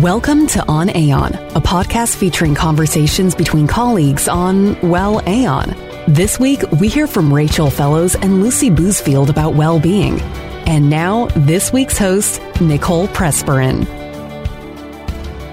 Welcome 0.00 0.46
to 0.46 0.66
On 0.66 0.88
Aon, 0.96 1.34
a 1.54 1.60
podcast 1.60 2.16
featuring 2.16 2.54
conversations 2.54 3.34
between 3.34 3.66
colleagues 3.66 4.28
on, 4.28 4.80
well, 4.80 5.20
Aon. 5.28 5.76
This 6.08 6.40
week, 6.40 6.62
we 6.80 6.88
hear 6.88 7.06
from 7.06 7.30
Rachel 7.30 7.68
Fellows 7.68 8.14
and 8.14 8.42
Lucy 8.42 8.70
Bousfield 8.70 9.28
about 9.28 9.56
well 9.56 9.78
being. 9.78 10.18
And 10.66 10.88
now, 10.88 11.26
this 11.36 11.70
week's 11.70 11.98
host, 11.98 12.40
Nicole 12.62 13.08
Presperin. 13.08 13.84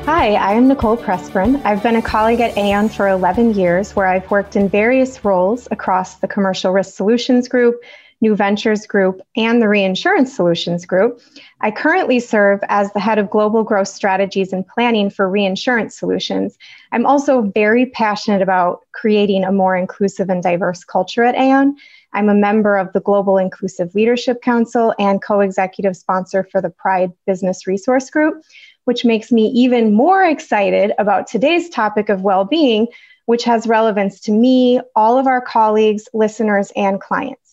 Hi, 0.05 0.36
I 0.36 0.54
am 0.54 0.70
Nicole 0.70 0.95
Presperin. 0.95 1.61
I've 1.66 1.84
been 1.84 1.98
a 1.98 2.02
colleague 2.02 2.39
at 2.39 2.57
Aon 2.57 2.88
for 2.88 3.09
11 3.09 3.54
years, 3.54 3.98
where 3.98 4.07
I've 4.07 4.32
worked 4.32 4.55
in 4.55 4.70
various 4.70 5.25
roles 5.25 5.68
across 5.71 6.20
the 6.20 6.27
Commercial 6.29 6.71
Risk 6.71 6.95
Solutions 6.95 7.50
Group, 7.50 7.82
New 8.21 8.36
Ventures 8.36 8.88
Group, 8.88 9.21
and 9.36 9.61
the 9.61 9.68
Reinsurance 9.68 10.36
Solutions 10.36 10.86
Group. 10.86 11.21
I 11.61 11.70
currently 11.71 12.20
serve 12.20 12.59
as 12.67 12.91
the 12.93 12.99
head 12.99 13.20
of 13.20 13.29
global 13.29 13.63
growth 13.63 13.88
strategies 13.88 14.52
and 14.52 14.67
planning 14.67 15.09
for 15.09 15.30
reinsurance 15.30 15.95
solutions. 15.95 16.57
I'm 16.91 17.05
also 17.05 17.41
very 17.41 17.85
passionate 17.85 18.41
about 18.41 18.81
creating 18.91 19.43
a 19.43 19.52
more 19.52 19.76
inclusive 19.76 20.30
and 20.30 20.41
diverse 20.41 20.84
culture 20.84 21.23
at 21.23 21.35
Aon. 21.35 21.76
I'm 22.13 22.30
a 22.30 22.34
member 22.34 22.77
of 22.77 22.91
the 22.93 22.99
Global 23.02 23.38
Inclusive 23.38 23.93
Leadership 23.93 24.41
Council 24.41 24.95
and 24.98 25.21
co 25.21 25.41
executive 25.41 25.95
sponsor 25.95 26.43
for 26.43 26.62
the 26.62 26.70
Pride 26.70 27.12
Business 27.27 27.68
Resource 27.68 28.09
Group, 28.09 28.41
which 28.85 29.05
makes 29.05 29.31
me 29.31 29.48
even 29.48 29.93
more 29.93 30.23
excited 30.23 30.93
about 30.98 31.27
today's 31.27 31.70
topic 31.70 32.09
of 32.09 32.21
well 32.21 32.45
being, 32.45 32.88
which 33.26 33.43
has 33.43 33.68
relevance 33.68 34.20
to 34.21 34.31
me, 34.31 34.79
all 34.95 35.20
of 35.20 35.27
our 35.27 35.41
colleagues, 35.41 36.07
listeners, 36.13 36.71
and 36.76 36.99
clients. 36.99 37.46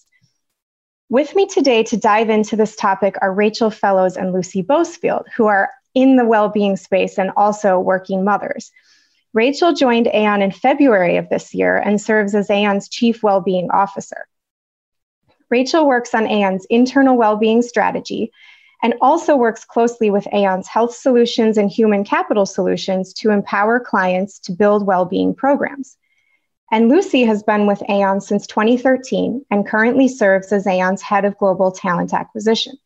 With 1.15 1.37
me 1.37 1.47
today 1.47 1.85
to 1.85 1.97
dive 1.97 2.29
into 2.29 2.57
this 2.57 2.75
topic 2.75 3.15
are 3.23 3.33
Rachel 3.33 3.71
Fellows 3.71 4.17
and 4.17 4.33
Lucy 4.33 4.65
Bousfield, 4.65 5.27
who 5.37 5.47
are 5.47 5.71
in 5.95 6.17
the 6.17 6.25
well-being 6.25 6.77
space 6.77 7.19
and 7.19 7.31
also 7.37 7.79
working 7.79 8.25
mothers. 8.25 8.73
Rachel 9.33 9.75
joined 9.75 10.09
Aon 10.09 10.43
in 10.43 10.51
February 10.51 11.17
of 11.17 11.29
this 11.29 11.55
year 11.55 11.77
and 11.77 12.01
serves 12.01 12.35
as 12.35 12.51
Aon's 12.51 12.89
Chief 12.89 13.23
Wellbeing 13.23 13.71
Officer. 13.71 14.27
Rachel 15.51 15.87
works 15.87 16.17
on 16.17 16.27
Aon's 16.27 16.67
internal 16.69 17.17
well-being 17.17 17.63
strategy 17.63 18.33
and 18.83 18.95
also 19.01 19.37
works 19.37 19.65
closely 19.65 20.11
with 20.11 20.27
Aon's 20.33 20.67
health 20.67 20.97
solutions 20.97 21.57
and 21.57 21.71
human 21.71 22.03
capital 22.03 22.45
solutions 22.45 23.13
to 23.13 23.31
empower 23.31 23.79
clients 23.79 24.41
to 24.41 24.53
build 24.53 24.85
well-being 24.85 25.33
programs. 25.33 25.97
And 26.75 26.89
Lucy 26.89 27.23
has 27.23 27.45
been 27.45 27.69
with 27.69 27.85
Aon 27.89 28.21
since 28.21 28.49
2013 28.49 29.47
and 29.49 29.65
currently 29.65 30.09
serves 30.09 30.53
as 30.53 30.67
Aon's 30.67 31.03
head 31.03 31.25
of 31.25 31.39
global 31.39 31.71
talent 31.71 32.13
acquisition. 32.13 32.77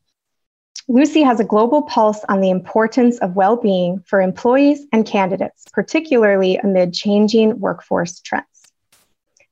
Lucy 0.88 1.22
has 1.22 1.40
a 1.40 1.44
global 1.44 1.80
pulse 1.80 2.22
on 2.28 2.42
the 2.42 2.50
importance 2.50 3.16
of 3.20 3.34
well 3.34 3.56
being 3.56 4.00
for 4.00 4.20
employees 4.20 4.84
and 4.92 5.06
candidates, 5.06 5.64
particularly 5.72 6.58
amid 6.58 6.92
changing 6.92 7.58
workforce 7.60 8.20
trends. 8.20 8.44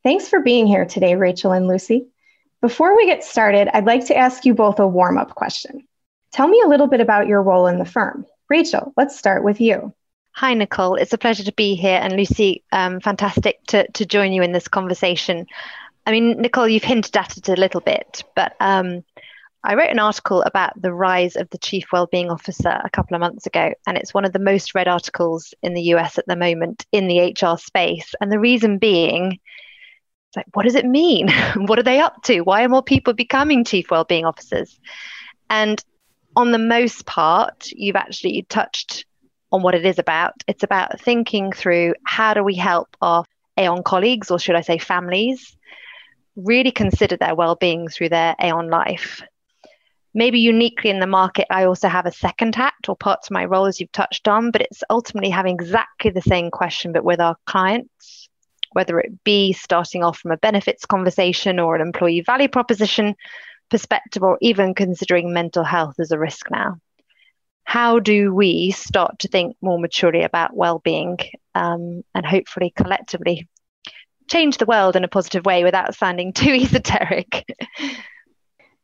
Thanks 0.02 0.28
for 0.28 0.40
being 0.40 0.66
here 0.66 0.84
today, 0.84 1.14
Rachel 1.14 1.52
and 1.52 1.66
Lucy. 1.66 2.06
Before 2.60 2.94
we 2.94 3.06
get 3.06 3.24
started, 3.24 3.74
I'd 3.74 3.86
like 3.86 4.04
to 4.08 4.16
ask 4.18 4.44
you 4.44 4.52
both 4.52 4.78
a 4.78 4.86
warm 4.86 5.16
up 5.16 5.34
question. 5.34 5.88
Tell 6.32 6.46
me 6.46 6.60
a 6.62 6.68
little 6.68 6.88
bit 6.88 7.00
about 7.00 7.26
your 7.26 7.42
role 7.42 7.68
in 7.68 7.78
the 7.78 7.86
firm. 7.86 8.26
Rachel, 8.50 8.92
let's 8.98 9.18
start 9.18 9.42
with 9.42 9.62
you. 9.62 9.94
Hi, 10.36 10.52
Nicole. 10.52 10.96
It's 10.96 11.14
a 11.14 11.18
pleasure 11.18 11.44
to 11.44 11.52
be 11.52 11.76
here. 11.76 11.98
And 11.98 12.14
Lucy, 12.14 12.62
um, 12.70 13.00
fantastic 13.00 13.58
to, 13.68 13.90
to 13.92 14.04
join 14.04 14.34
you 14.34 14.42
in 14.42 14.52
this 14.52 14.68
conversation. 14.68 15.46
I 16.04 16.10
mean, 16.10 16.42
Nicole, 16.42 16.68
you've 16.68 16.82
hinted 16.82 17.16
at 17.16 17.38
it 17.38 17.48
a 17.48 17.56
little 17.56 17.80
bit, 17.80 18.22
but 18.34 18.54
um, 18.60 19.02
I 19.64 19.76
wrote 19.76 19.88
an 19.88 19.98
article 19.98 20.42
about 20.42 20.78
the 20.78 20.92
rise 20.92 21.36
of 21.36 21.48
the 21.48 21.56
chief 21.56 21.86
wellbeing 21.90 22.30
officer 22.30 22.68
a 22.68 22.90
couple 22.90 23.14
of 23.14 23.20
months 23.20 23.46
ago, 23.46 23.72
and 23.86 23.96
it's 23.96 24.12
one 24.12 24.26
of 24.26 24.34
the 24.34 24.38
most 24.38 24.74
read 24.74 24.88
articles 24.88 25.54
in 25.62 25.72
the 25.72 25.94
US 25.94 26.18
at 26.18 26.26
the 26.26 26.36
moment 26.36 26.84
in 26.92 27.08
the 27.08 27.32
HR 27.32 27.56
space. 27.56 28.14
And 28.20 28.30
the 28.30 28.38
reason 28.38 28.76
being, 28.76 29.38
like, 30.36 30.48
what 30.52 30.64
does 30.64 30.74
it 30.74 30.84
mean? 30.84 31.30
what 31.56 31.78
are 31.78 31.82
they 31.82 32.00
up 32.00 32.22
to? 32.24 32.42
Why 32.42 32.62
are 32.62 32.68
more 32.68 32.82
people 32.82 33.14
becoming 33.14 33.64
chief 33.64 33.90
wellbeing 33.90 34.26
officers? 34.26 34.78
And 35.48 35.82
on 36.36 36.52
the 36.52 36.58
most 36.58 37.06
part, 37.06 37.68
you've 37.72 37.96
actually 37.96 38.42
touched 38.50 39.06
on 39.52 39.62
what 39.62 39.74
it 39.74 39.86
is 39.86 39.98
about. 39.98 40.34
It's 40.46 40.62
about 40.62 41.00
thinking 41.00 41.52
through 41.52 41.94
how 42.04 42.34
do 42.34 42.42
we 42.42 42.54
help 42.54 42.96
our 43.00 43.24
Aon 43.58 43.82
colleagues, 43.82 44.30
or 44.30 44.38
should 44.38 44.56
I 44.56 44.60
say 44.60 44.78
families, 44.78 45.56
really 46.36 46.70
consider 46.70 47.16
their 47.16 47.34
well-being 47.34 47.88
through 47.88 48.10
their 48.10 48.36
Aon 48.40 48.68
life. 48.68 49.22
Maybe 50.12 50.40
uniquely 50.40 50.90
in 50.90 51.00
the 51.00 51.06
market, 51.06 51.46
I 51.50 51.64
also 51.64 51.88
have 51.88 52.06
a 52.06 52.12
second 52.12 52.54
hat 52.54 52.74
or 52.88 52.96
parts 52.96 53.28
of 53.28 53.32
my 53.32 53.44
role 53.44 53.66
as 53.66 53.80
you've 53.80 53.92
touched 53.92 54.28
on, 54.28 54.50
but 54.50 54.62
it's 54.62 54.82
ultimately 54.88 55.30
having 55.30 55.54
exactly 55.54 56.10
the 56.10 56.22
same 56.22 56.50
question, 56.50 56.92
but 56.92 57.04
with 57.04 57.20
our 57.20 57.36
clients, 57.46 58.28
whether 58.72 58.98
it 58.98 59.24
be 59.24 59.52
starting 59.52 60.02
off 60.02 60.18
from 60.18 60.32
a 60.32 60.38
benefits 60.38 60.86
conversation 60.86 61.58
or 61.58 61.76
an 61.76 61.82
employee 61.82 62.22
value 62.22 62.48
proposition 62.48 63.14
perspective, 63.70 64.22
or 64.22 64.38
even 64.40 64.74
considering 64.74 65.32
mental 65.32 65.64
health 65.64 65.96
as 65.98 66.10
a 66.10 66.18
risk 66.18 66.50
now 66.50 66.78
how 67.66 67.98
do 67.98 68.32
we 68.32 68.70
start 68.70 69.18
to 69.18 69.28
think 69.28 69.56
more 69.60 69.78
maturely 69.78 70.22
about 70.22 70.56
well-being 70.56 71.18
um, 71.54 72.02
and 72.14 72.24
hopefully 72.24 72.72
collectively 72.74 73.48
change 74.30 74.56
the 74.58 74.66
world 74.66 74.94
in 74.96 75.04
a 75.04 75.08
positive 75.08 75.44
way 75.44 75.64
without 75.64 75.94
sounding 75.94 76.32
too 76.32 76.52
esoteric? 76.62 77.44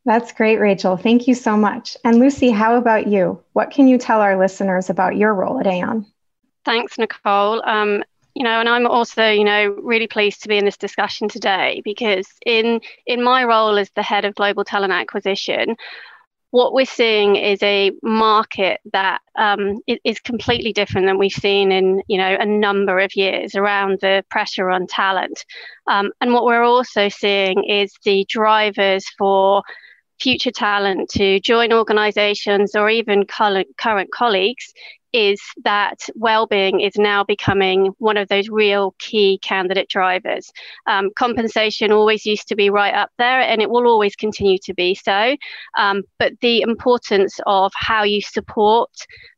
That's 0.05 0.33
great 0.33 0.59
rachel. 0.59 0.97
Thank 0.97 1.27
you 1.29 1.33
so 1.33 1.55
much. 1.55 1.95
And 2.03 2.19
lucy 2.19 2.51
how 2.51 2.75
about 2.75 3.07
you? 3.07 3.41
What 3.53 3.71
can 3.71 3.87
you 3.87 3.97
tell 3.97 4.19
our 4.19 4.37
listeners 4.37 4.89
about 4.89 5.15
your 5.15 5.33
role 5.33 5.59
at 5.61 5.65
aon? 5.65 6.05
Thanks 6.65 6.97
nicole. 6.97 7.63
Um, 7.65 8.03
you 8.35 8.43
know 8.43 8.59
and 8.59 8.67
i'm 8.67 8.87
also 8.87 9.29
you 9.29 9.43
know 9.43 9.77
really 9.83 10.07
pleased 10.07 10.41
to 10.41 10.47
be 10.47 10.57
in 10.57 10.65
this 10.65 10.75
discussion 10.75 11.27
today 11.27 11.83
because 11.85 12.25
in 12.45 12.81
in 13.05 13.21
my 13.21 13.43
role 13.43 13.77
as 13.77 13.91
the 13.91 14.01
head 14.01 14.25
of 14.25 14.33
global 14.33 14.63
talent 14.63 14.91
acquisition 14.91 15.75
what 16.53 16.71
we're 16.71 16.85
seeing 16.85 17.35
is 17.35 17.63
a 17.63 17.91
market 18.03 18.79
that 18.91 19.21
um, 19.35 19.79
is 20.03 20.19
completely 20.19 20.71
different 20.71 21.07
than 21.07 21.17
we've 21.17 21.31
seen 21.31 21.71
in 21.71 22.03
you 22.07 22.15
know 22.15 22.37
a 22.39 22.45
number 22.45 22.99
of 22.99 23.15
years 23.15 23.55
around 23.55 23.97
the 24.01 24.23
pressure 24.29 24.69
on 24.69 24.85
talent. 24.85 25.45
Um, 25.87 26.11
and 26.21 26.31
what 26.31 26.45
we're 26.45 26.61
also 26.61 27.09
seeing 27.09 27.63
is 27.63 27.91
the 28.05 28.23
drivers 28.29 29.03
for 29.17 29.63
future 30.19 30.51
talent 30.51 31.09
to 31.09 31.39
join 31.39 31.73
organizations 31.73 32.75
or 32.75 32.87
even 32.87 33.25
current, 33.25 33.67
current 33.79 34.11
colleagues 34.11 34.73
is 35.13 35.39
that 35.63 35.99
well-being 36.15 36.79
is 36.79 36.93
now 36.97 37.23
becoming 37.23 37.93
one 37.99 38.17
of 38.17 38.27
those 38.27 38.49
real 38.49 38.95
key 38.99 39.39
candidate 39.41 39.87
drivers. 39.87 40.51
Um, 40.87 41.11
compensation 41.15 41.91
always 41.91 42.25
used 42.25 42.47
to 42.47 42.55
be 42.55 42.69
right 42.69 42.93
up 42.93 43.11
there, 43.17 43.41
and 43.41 43.61
it 43.61 43.69
will 43.69 43.87
always 43.87 44.15
continue 44.15 44.57
to 44.63 44.73
be 44.73 44.95
so. 44.95 45.37
Um, 45.77 46.03
but 46.19 46.33
the 46.41 46.61
importance 46.61 47.39
of 47.45 47.71
how 47.75 48.03
you 48.03 48.21
support 48.21 48.89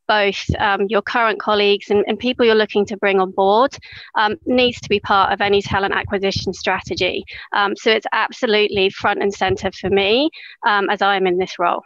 both 0.08 0.46
um, 0.60 0.86
your 0.88 1.02
current 1.02 1.40
colleagues 1.40 1.90
and, 1.90 2.04
and, 2.08 2.20
people 2.20 2.46
you're 2.46 2.54
looking 2.54 2.86
to 2.86 2.98
bring 2.98 3.20
on 3.20 3.32
board 3.32 3.76
um, 4.16 4.36
needs 4.46 4.80
to 4.80 4.88
be 4.88 5.00
part 5.00 5.34
of 5.34 5.42
any 5.42 5.64
talent 5.64 5.96
acquisition 5.96 6.54
strategy. 6.54 7.24
Um, 7.54 7.76
so 7.76 7.92
it's 7.92 8.06
absolutely 8.14 8.90
front 8.92 9.22
and 9.22 9.34
center 9.34 9.72
for 9.72 9.90
me 9.90 10.30
um, 10.66 10.90
as 10.92 11.02
I 11.02 11.16
am 11.16 11.26
in 11.26 11.40
this 11.40 11.58
role. 11.58 11.82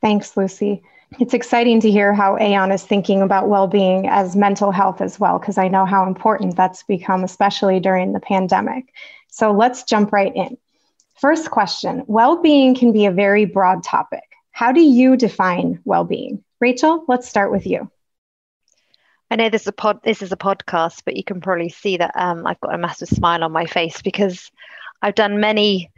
Thanks, 0.00 0.36
Lucy. 0.36 0.82
It's 1.18 1.34
exciting 1.34 1.80
to 1.80 1.90
hear 1.90 2.12
how 2.12 2.36
Aon 2.38 2.70
is 2.70 2.84
thinking 2.84 3.22
about 3.22 3.48
well 3.48 3.66
being 3.66 4.06
as 4.08 4.36
mental 4.36 4.70
health 4.70 5.00
as 5.00 5.18
well, 5.18 5.38
because 5.38 5.56
I 5.58 5.68
know 5.68 5.86
how 5.86 6.06
important 6.06 6.54
that's 6.54 6.82
become, 6.82 7.24
especially 7.24 7.80
during 7.80 8.12
the 8.12 8.20
pandemic. 8.20 8.92
So 9.28 9.52
let's 9.52 9.84
jump 9.84 10.12
right 10.12 10.34
in. 10.34 10.58
First 11.18 11.50
question 11.50 12.04
Well 12.06 12.40
being 12.42 12.74
can 12.74 12.92
be 12.92 13.06
a 13.06 13.10
very 13.10 13.46
broad 13.46 13.82
topic. 13.82 14.22
How 14.52 14.70
do 14.70 14.80
you 14.80 15.16
define 15.16 15.80
well 15.84 16.04
being? 16.04 16.44
Rachel, 16.60 17.04
let's 17.08 17.28
start 17.28 17.50
with 17.50 17.66
you. 17.66 17.90
I 19.30 19.36
know 19.36 19.48
this 19.48 19.62
is 19.62 19.68
a 19.68 19.72
pod. 19.72 20.00
This 20.04 20.22
is 20.22 20.32
a 20.32 20.36
podcast, 20.36 21.02
but 21.04 21.16
you 21.16 21.24
can 21.24 21.40
probably 21.40 21.68
see 21.70 21.96
that 21.96 22.12
um, 22.16 22.46
I've 22.46 22.60
got 22.60 22.74
a 22.74 22.78
massive 22.78 23.08
smile 23.08 23.44
on 23.44 23.52
my 23.52 23.66
face 23.66 24.02
because 24.02 24.50
I've 25.02 25.14
done 25.14 25.40
many 25.40 25.90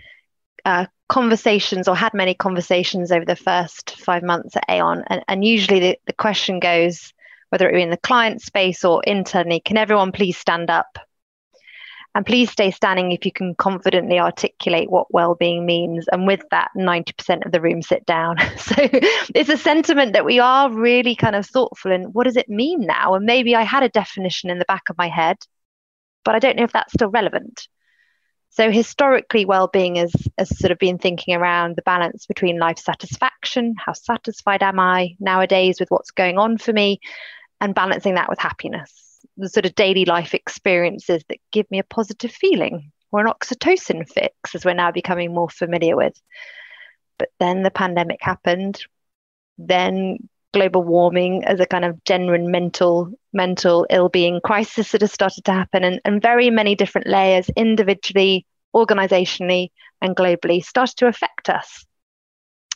uh, 0.65 0.87
conversations 1.11 1.89
or 1.89 1.97
had 1.97 2.15
many 2.15 2.35
conversations 2.35 3.11
over 3.11 3.25
the 3.25 3.37
first 3.37 3.97
five 3.99 4.23
months 4.23 4.57
at 4.57 4.65
Aon. 4.71 5.03
And, 5.09 5.23
and 5.27 5.45
usually 5.45 5.81
the, 5.81 5.99
the 6.07 6.12
question 6.12 6.61
goes, 6.61 7.12
whether 7.51 7.69
it 7.69 7.75
be 7.75 7.83
in 7.83 7.91
the 7.91 7.97
client 7.97 8.41
space 8.41 8.85
or 8.85 9.03
internally, 9.03 9.61
can 9.61 9.77
everyone 9.77 10.12
please 10.12 10.39
stand 10.39 10.71
up? 10.71 10.99
And 12.15 12.25
please 12.25 12.51
stay 12.51 12.71
standing 12.71 13.12
if 13.12 13.25
you 13.27 13.33
can 13.33 13.55
confidently 13.55 14.19
articulate 14.19 14.91
what 14.91 15.12
well-being 15.12 15.67
means. 15.67 16.07
And 16.11 16.27
with 16.27 16.43
that, 16.51 16.71
90% 16.77 17.45
of 17.45 17.53
the 17.53 17.61
room 17.61 17.83
sit 17.83 18.06
down. 18.06 18.37
so 18.56 18.75
it's 19.35 19.49
a 19.49 19.56
sentiment 19.56 20.13
that 20.13 20.25
we 20.25 20.39
are 20.39 20.73
really 20.73 21.17
kind 21.17 21.37
of 21.37 21.47
thoughtful 21.47 21.93
in 21.93 22.05
what 22.13 22.25
does 22.25 22.37
it 22.37 22.49
mean 22.49 22.81
now? 22.81 23.15
And 23.15 23.27
maybe 23.27 23.55
I 23.55 23.63
had 23.63 23.83
a 23.83 23.89
definition 23.89 24.49
in 24.49 24.59
the 24.59 24.65
back 24.65 24.91
of 24.91 24.99
my 24.99 25.09
head, 25.09 25.39
but 26.25 26.37
I 26.37 26.39
don't 26.39 26.56
know 26.56 26.65
if 26.65 26.73
that's 26.73 26.93
still 26.93 27.11
relevant. 27.11 27.69
So 28.52 28.70
historically, 28.73 29.44
well-being 29.44 29.94
has, 29.94 30.12
has 30.37 30.58
sort 30.58 30.73
of 30.73 30.79
been 30.79 30.99
thinking 30.99 31.37
around 31.37 31.76
the 31.76 31.82
balance 31.82 32.26
between 32.26 32.58
life 32.58 32.79
satisfaction, 32.79 33.75
how 33.79 33.93
satisfied 33.93 34.62
am 34.62 34.81
I 34.81 35.17
nowadays 35.20 35.79
with 35.79 35.88
what's 35.91 36.11
going 36.11 36.37
on 36.37 36.58
for 36.58 36.73
me, 36.73 37.00
and 37.61 37.76
balancing 37.76 38.17
that 38.17 38.29
with 38.29 38.41
happiness, 38.41 39.20
the 39.37 39.49
sort 39.49 39.67
of 39.67 39.76
daily 39.76 40.05
life 40.05 40.35
experiences 40.35 41.23
that 41.29 41.38
give 41.52 41.70
me 41.70 41.79
a 41.79 41.85
positive 41.85 42.32
feeling 42.32 42.91
or 43.12 43.20
an 43.20 43.32
oxytocin 43.32 44.08
fix, 44.08 44.55
as 44.55 44.64
we're 44.64 44.75
now 44.75 44.91
becoming 44.91 45.32
more 45.32 45.49
familiar 45.49 45.96
with. 45.96 46.20
But 47.19 47.29
then 47.38 47.62
the 47.62 47.70
pandemic 47.70 48.19
happened. 48.20 48.85
Then 49.58 50.29
global 50.52 50.82
warming 50.82 51.44
as 51.44 51.61
a 51.61 51.67
kind 51.67 51.85
of 51.85 52.02
genuine 52.05 52.50
mental 52.50 53.12
mental 53.32 53.87
ill-being 53.91 54.41
crisis 54.43 54.93
that 54.93 55.00
has 55.00 55.12
started 55.12 55.44
to 55.44 55.52
happen 55.52 55.85
and, 55.85 56.00
and 56.05 56.20
very 56.20 56.50
many 56.50 56.75
different 56.75 57.06
layers 57.06 57.49
individually 57.50 58.44
organizationally 58.75 59.69
and 60.00 60.17
globally 60.17 60.64
started 60.64 60.97
to 60.97 61.06
affect 61.06 61.49
us. 61.49 61.85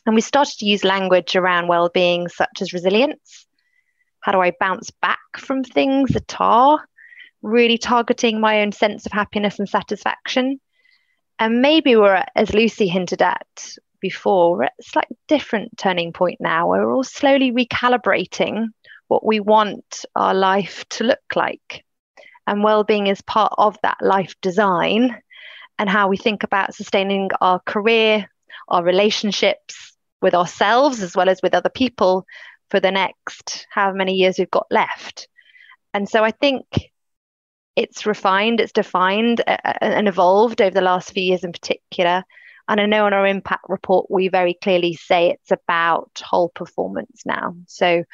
And 0.06 0.14
we 0.14 0.20
started 0.20 0.58
to 0.58 0.66
use 0.66 0.84
language 0.84 1.34
around 1.34 1.68
well-being 1.68 2.28
such 2.28 2.60
as 2.60 2.72
resilience. 2.72 3.46
How 4.20 4.32
do 4.32 4.40
i 4.40 4.52
bounce 4.58 4.90
back 5.02 5.18
from 5.36 5.64
things 5.64 6.10
that 6.12 6.40
are 6.40 6.78
really 7.42 7.78
targeting 7.78 8.40
my 8.40 8.62
own 8.62 8.72
sense 8.72 9.06
of 9.06 9.12
happiness 9.12 9.58
and 9.58 9.68
satisfaction? 9.68 10.60
And 11.38 11.60
maybe 11.60 11.96
we're 11.96 12.24
as 12.36 12.54
lucy 12.54 12.86
hinted 12.86 13.22
at 13.22 13.76
before, 14.04 14.52
we're 14.52 14.64
at 14.64 14.72
a 14.78 14.82
slightly 14.82 15.16
different 15.28 15.78
turning 15.78 16.12
point 16.12 16.38
now 16.38 16.68
we're 16.68 16.92
all 16.92 17.02
slowly 17.02 17.52
recalibrating 17.52 18.66
what 19.08 19.24
we 19.24 19.40
want 19.40 20.04
our 20.14 20.34
life 20.34 20.84
to 20.90 21.04
look 21.04 21.24
like. 21.34 21.86
And 22.46 22.62
well-being 22.62 23.06
is 23.06 23.22
part 23.22 23.54
of 23.56 23.78
that 23.82 23.96
life 24.02 24.34
design 24.42 25.16
and 25.78 25.88
how 25.88 26.08
we 26.08 26.18
think 26.18 26.42
about 26.42 26.74
sustaining 26.74 27.30
our 27.40 27.60
career, 27.60 28.28
our 28.68 28.84
relationships 28.84 29.96
with 30.20 30.34
ourselves 30.34 31.00
as 31.00 31.16
well 31.16 31.30
as 31.30 31.40
with 31.42 31.54
other 31.54 31.70
people 31.70 32.26
for 32.68 32.80
the 32.80 32.90
next 32.90 33.66
however 33.70 33.96
many 33.96 34.12
years 34.12 34.38
we've 34.38 34.50
got 34.50 34.66
left. 34.70 35.28
And 35.94 36.06
so 36.06 36.22
I 36.22 36.30
think 36.30 36.66
it's 37.74 38.04
refined, 38.04 38.60
it's 38.60 38.72
defined 38.72 39.40
uh, 39.46 39.56
uh 39.64 39.78
and 39.80 40.08
evolved 40.08 40.60
over 40.60 40.74
the 40.74 40.88
last 40.92 41.12
few 41.12 41.22
years 41.22 41.42
in 41.42 41.52
particular. 41.52 42.22
And 42.68 42.80
I 42.80 42.86
know 42.86 43.06
on 43.06 43.12
our 43.12 43.26
impact 43.26 43.64
report, 43.68 44.10
we 44.10 44.28
very 44.28 44.54
clearly 44.54 44.94
say 44.94 45.30
it's 45.30 45.50
about 45.50 46.10
whole 46.22 46.48
performance 46.48 47.22
now. 47.26 47.56
So 47.66 48.04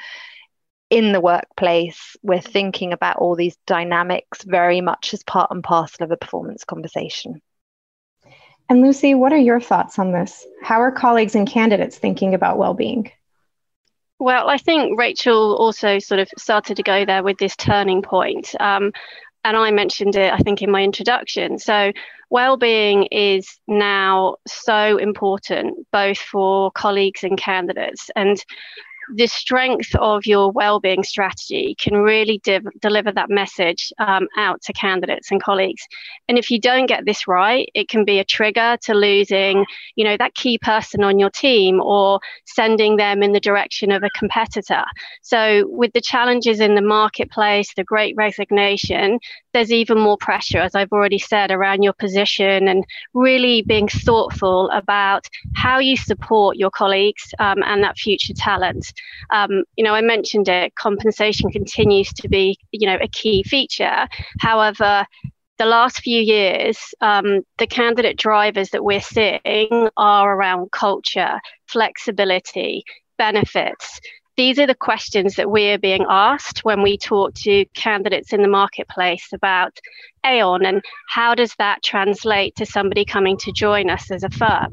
in 0.90 1.12
the 1.12 1.20
workplace, 1.20 2.16
we're 2.22 2.40
thinking 2.40 2.92
about 2.92 3.18
all 3.18 3.36
these 3.36 3.56
dynamics 3.66 4.42
very 4.42 4.80
much 4.80 5.14
as 5.14 5.22
part 5.22 5.50
and 5.52 5.62
parcel 5.62 6.04
of 6.04 6.10
a 6.10 6.16
performance 6.16 6.64
conversation. 6.64 7.40
And 8.68 8.82
Lucy, 8.82 9.14
what 9.14 9.32
are 9.32 9.38
your 9.38 9.60
thoughts 9.60 9.98
on 9.98 10.12
this? 10.12 10.46
How 10.62 10.80
are 10.80 10.92
colleagues 10.92 11.34
and 11.34 11.48
candidates 11.48 11.98
thinking 11.98 12.34
about 12.34 12.58
well-being? 12.58 13.10
Well, 14.18 14.48
I 14.48 14.58
think 14.58 14.98
Rachel 14.98 15.56
also 15.56 15.98
sort 15.98 16.20
of 16.20 16.28
started 16.36 16.76
to 16.76 16.82
go 16.82 17.04
there 17.04 17.22
with 17.22 17.38
this 17.38 17.56
turning 17.56 18.02
point. 18.02 18.54
Um, 18.60 18.92
and 19.44 19.56
I 19.56 19.70
mentioned 19.70 20.16
it, 20.16 20.32
I 20.32 20.38
think, 20.38 20.60
in 20.60 20.70
my 20.70 20.82
introduction. 20.82 21.58
So, 21.58 21.92
well-being 22.30 23.04
is 23.10 23.58
now 23.66 24.36
so 24.46 24.96
important 24.96 25.76
both 25.92 26.18
for 26.18 26.70
colleagues 26.72 27.24
and 27.24 27.38
candidates 27.38 28.10
and 28.16 28.44
the 29.14 29.26
strength 29.26 29.94
of 29.96 30.26
your 30.26 30.50
well-being 30.50 31.02
strategy 31.02 31.74
can 31.78 31.96
really 31.96 32.40
deliver 32.80 33.12
that 33.12 33.30
message 33.30 33.92
um, 33.98 34.28
out 34.36 34.60
to 34.62 34.72
candidates 34.72 35.30
and 35.30 35.42
colleagues. 35.42 35.82
And 36.28 36.38
if 36.38 36.50
you 36.50 36.60
don't 36.60 36.86
get 36.86 37.04
this 37.04 37.26
right 37.26 37.68
it 37.74 37.88
can 37.88 38.04
be 38.04 38.18
a 38.18 38.24
trigger 38.24 38.76
to 38.82 38.94
losing 38.94 39.64
you 39.96 40.04
know 40.04 40.16
that 40.16 40.34
key 40.34 40.58
person 40.58 41.02
on 41.02 41.18
your 41.18 41.30
team 41.30 41.80
or 41.80 42.20
sending 42.46 42.96
them 42.96 43.22
in 43.22 43.32
the 43.32 43.40
direction 43.40 43.90
of 43.90 44.02
a 44.02 44.10
competitor. 44.10 44.84
So 45.22 45.64
with 45.68 45.92
the 45.92 46.00
challenges 46.00 46.60
in 46.60 46.74
the 46.74 46.82
marketplace 46.82 47.72
the 47.74 47.84
great 47.84 48.14
resignation 48.16 49.18
there's 49.52 49.72
even 49.72 49.98
more 49.98 50.16
pressure 50.16 50.58
as 50.58 50.74
i've 50.74 50.92
already 50.92 51.18
said 51.18 51.50
around 51.50 51.82
your 51.82 51.92
position 51.94 52.68
and 52.68 52.84
really 53.14 53.62
being 53.62 53.88
thoughtful 53.88 54.70
about 54.70 55.26
how 55.54 55.78
you 55.78 55.96
support 55.96 56.56
your 56.56 56.70
colleagues 56.70 57.34
um, 57.38 57.62
and 57.64 57.82
that 57.82 57.98
future 57.98 58.34
talent 58.34 58.92
um, 59.30 59.64
you 59.76 59.84
know, 59.84 59.94
I 59.94 60.00
mentioned 60.00 60.48
it, 60.48 60.74
compensation 60.74 61.50
continues 61.50 62.12
to 62.14 62.28
be, 62.28 62.58
you 62.72 62.86
know, 62.86 62.98
a 63.00 63.08
key 63.08 63.42
feature. 63.42 64.08
However, 64.38 65.06
the 65.58 65.66
last 65.66 66.00
few 66.00 66.20
years, 66.20 66.78
um, 67.00 67.42
the 67.58 67.66
candidate 67.66 68.16
drivers 68.16 68.70
that 68.70 68.84
we're 68.84 69.00
seeing 69.00 69.88
are 69.96 70.34
around 70.34 70.72
culture, 70.72 71.40
flexibility, 71.66 72.84
benefits. 73.18 74.00
These 74.40 74.58
are 74.58 74.66
the 74.66 74.74
questions 74.74 75.34
that 75.34 75.50
we're 75.50 75.76
being 75.76 76.06
asked 76.08 76.64
when 76.64 76.80
we 76.80 76.96
talk 76.96 77.34
to 77.44 77.66
candidates 77.74 78.32
in 78.32 78.40
the 78.40 78.48
marketplace 78.48 79.28
about 79.34 79.78
Aon 80.24 80.64
and 80.64 80.82
how 81.10 81.34
does 81.34 81.54
that 81.58 81.82
translate 81.82 82.56
to 82.56 82.64
somebody 82.64 83.04
coming 83.04 83.36
to 83.36 83.52
join 83.52 83.90
us 83.90 84.10
as 84.10 84.22
a 84.22 84.30
firm. 84.30 84.72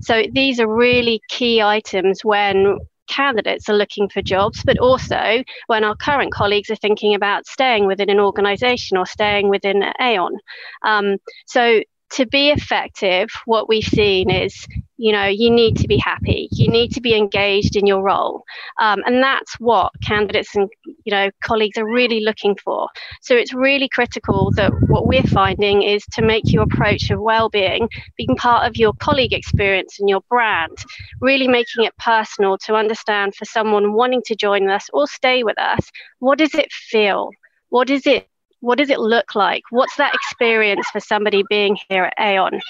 So 0.00 0.22
these 0.32 0.58
are 0.60 0.66
really 0.66 1.20
key 1.28 1.60
items 1.60 2.24
when 2.24 2.78
candidates 3.06 3.68
are 3.68 3.76
looking 3.76 4.08
for 4.08 4.22
jobs, 4.22 4.62
but 4.64 4.78
also 4.78 5.44
when 5.66 5.84
our 5.84 5.94
current 5.94 6.32
colleagues 6.32 6.70
are 6.70 6.76
thinking 6.76 7.14
about 7.14 7.46
staying 7.46 7.86
within 7.86 8.08
an 8.08 8.18
organization 8.18 8.96
or 8.96 9.04
staying 9.04 9.50
within 9.50 9.84
Aon. 10.00 10.38
Um, 10.86 11.18
so 11.44 11.82
to 12.12 12.26
be 12.26 12.50
effective, 12.50 13.28
what 13.46 13.68
we've 13.68 13.84
seen 13.84 14.30
is, 14.30 14.66
you 14.96 15.12
know, 15.12 15.26
you 15.26 15.50
need 15.50 15.76
to 15.78 15.88
be 15.88 15.96
happy. 15.96 16.48
You 16.52 16.68
need 16.68 16.92
to 16.92 17.00
be 17.00 17.14
engaged 17.14 17.74
in 17.74 17.86
your 17.86 18.02
role. 18.02 18.44
Um, 18.80 19.00
and 19.06 19.22
that's 19.22 19.54
what 19.58 19.92
candidates 20.04 20.54
and, 20.54 20.68
you 21.04 21.10
know, 21.10 21.30
colleagues 21.42 21.78
are 21.78 21.90
really 21.90 22.20
looking 22.20 22.56
for. 22.62 22.88
So 23.22 23.34
it's 23.34 23.54
really 23.54 23.88
critical 23.88 24.52
that 24.52 24.72
what 24.88 25.06
we're 25.06 25.22
finding 25.24 25.82
is 25.82 26.04
to 26.12 26.22
make 26.22 26.52
your 26.52 26.64
approach 26.64 27.10
of 27.10 27.20
well-being 27.20 27.88
being 28.16 28.36
part 28.36 28.66
of 28.68 28.76
your 28.76 28.92
colleague 29.00 29.32
experience 29.32 29.98
and 29.98 30.08
your 30.08 30.20
brand, 30.28 30.76
really 31.20 31.48
making 31.48 31.84
it 31.84 31.96
personal 31.98 32.58
to 32.58 32.74
understand 32.74 33.34
for 33.34 33.44
someone 33.44 33.94
wanting 33.94 34.22
to 34.26 34.36
join 34.36 34.68
us 34.68 34.88
or 34.92 35.06
stay 35.06 35.42
with 35.42 35.58
us, 35.58 35.90
what 36.18 36.38
does 36.38 36.54
it 36.54 36.70
feel? 36.72 37.30
What 37.70 37.90
is 37.90 38.06
it 38.06 38.28
what 38.62 38.78
does 38.78 38.90
it 38.90 39.00
look 39.00 39.34
like? 39.34 39.64
What's 39.70 39.96
that 39.96 40.14
experience 40.14 40.86
for 40.90 41.00
somebody 41.00 41.42
being 41.48 41.76
here 41.88 42.04
at 42.04 42.14
Aon? 42.18 42.60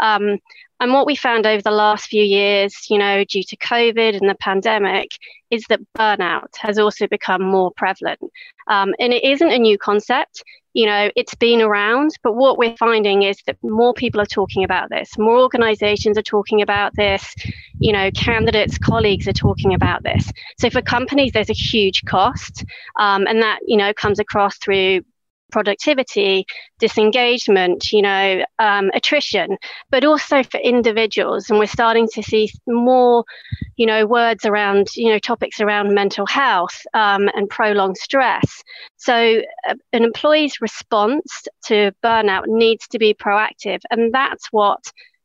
Um, 0.00 0.38
and 0.80 0.92
what 0.92 1.06
we 1.06 1.14
found 1.14 1.46
over 1.46 1.62
the 1.62 1.70
last 1.70 2.06
few 2.06 2.22
years, 2.22 2.86
you 2.88 2.98
know, 2.98 3.24
due 3.24 3.42
to 3.44 3.56
COVID 3.56 4.16
and 4.16 4.28
the 4.28 4.36
pandemic, 4.36 5.10
is 5.50 5.64
that 5.68 5.80
burnout 5.96 6.56
has 6.58 6.78
also 6.78 7.06
become 7.06 7.42
more 7.42 7.72
prevalent. 7.72 8.20
Um, 8.68 8.94
and 8.98 9.12
it 9.12 9.22
isn't 9.22 9.50
a 9.50 9.58
new 9.58 9.78
concept. 9.78 10.42
You 10.74 10.86
know, 10.86 11.10
it's 11.14 11.34
been 11.34 11.60
around, 11.60 12.12
but 12.22 12.34
what 12.34 12.56
we're 12.56 12.76
finding 12.76 13.22
is 13.22 13.36
that 13.46 13.58
more 13.62 13.94
people 13.94 14.20
are 14.20 14.26
talking 14.26 14.64
about 14.64 14.90
this. 14.90 15.18
More 15.18 15.38
organizations 15.38 16.16
are 16.18 16.22
talking 16.22 16.62
about 16.62 16.96
this. 16.96 17.34
You 17.78 17.92
know, 17.92 18.10
candidates, 18.12 18.78
colleagues 18.78 19.28
are 19.28 19.32
talking 19.32 19.74
about 19.74 20.02
this. 20.02 20.32
So 20.58 20.70
for 20.70 20.82
companies, 20.82 21.32
there's 21.32 21.50
a 21.50 21.54
huge 21.54 22.04
cost. 22.06 22.64
Um, 22.98 23.26
and 23.26 23.42
that, 23.42 23.58
you 23.66 23.76
know, 23.76 23.92
comes 23.92 24.18
across 24.18 24.56
through 24.58 25.02
productivity, 25.52 26.44
disengagement, 26.80 27.92
you 27.92 28.02
know, 28.02 28.44
um, 28.58 28.90
attrition, 28.94 29.56
but 29.90 30.04
also 30.04 30.42
for 30.42 30.58
individuals. 30.58 31.48
And 31.48 31.58
we're 31.58 31.66
starting 31.66 32.08
to 32.14 32.22
see 32.22 32.50
more, 32.66 33.24
you 33.76 33.86
know, 33.86 34.06
words 34.06 34.44
around, 34.44 34.88
you 34.96 35.10
know, 35.10 35.18
topics 35.18 35.60
around 35.60 35.94
mental 35.94 36.26
health 36.26 36.80
um, 36.94 37.28
and 37.34 37.48
prolonged 37.48 37.98
stress. 37.98 38.62
So 38.96 39.42
uh, 39.68 39.74
an 39.92 40.02
employee's 40.02 40.60
response 40.60 41.44
to 41.66 41.92
burnout 42.02 42.44
needs 42.46 42.88
to 42.88 42.98
be 42.98 43.14
proactive. 43.14 43.80
And 43.90 44.12
that's 44.12 44.48
what 44.50 44.80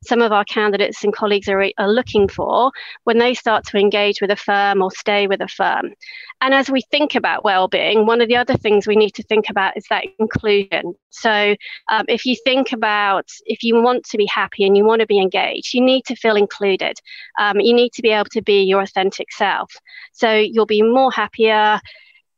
some 0.07 0.21
of 0.21 0.31
our 0.31 0.45
candidates 0.45 1.03
and 1.03 1.13
colleagues 1.13 1.47
are, 1.47 1.69
are 1.77 1.91
looking 1.91 2.27
for 2.27 2.71
when 3.03 3.17
they 3.17 3.33
start 3.33 3.65
to 3.67 3.77
engage 3.77 4.21
with 4.21 4.31
a 4.31 4.35
firm 4.35 4.81
or 4.81 4.91
stay 4.91 5.27
with 5.27 5.41
a 5.41 5.47
firm. 5.47 5.93
And 6.41 6.53
as 6.53 6.69
we 6.69 6.81
think 6.91 7.15
about 7.15 7.43
well-being, 7.43 8.05
one 8.05 8.21
of 8.21 8.27
the 8.27 8.35
other 8.35 8.55
things 8.55 8.87
we 8.87 8.95
need 8.95 9.13
to 9.15 9.23
think 9.23 9.49
about 9.49 9.75
is 9.75 9.85
that 9.89 10.05
inclusion. 10.19 10.95
So 11.09 11.55
um, 11.91 12.05
if 12.07 12.25
you 12.25 12.35
think 12.43 12.71
about 12.71 13.25
if 13.45 13.63
you 13.63 13.81
want 13.81 14.05
to 14.05 14.17
be 14.17 14.27
happy 14.27 14.65
and 14.65 14.77
you 14.77 14.85
want 14.85 15.01
to 15.01 15.07
be 15.07 15.19
engaged, 15.19 15.73
you 15.73 15.81
need 15.81 16.05
to 16.05 16.15
feel 16.15 16.35
included. 16.35 16.97
Um, 17.39 17.59
you 17.59 17.73
need 17.73 17.91
to 17.93 18.01
be 18.01 18.09
able 18.09 18.29
to 18.31 18.41
be 18.41 18.63
your 18.63 18.81
authentic 18.81 19.31
self. 19.31 19.73
So 20.13 20.35
you'll 20.35 20.65
be 20.65 20.81
more 20.81 21.11
happier 21.11 21.79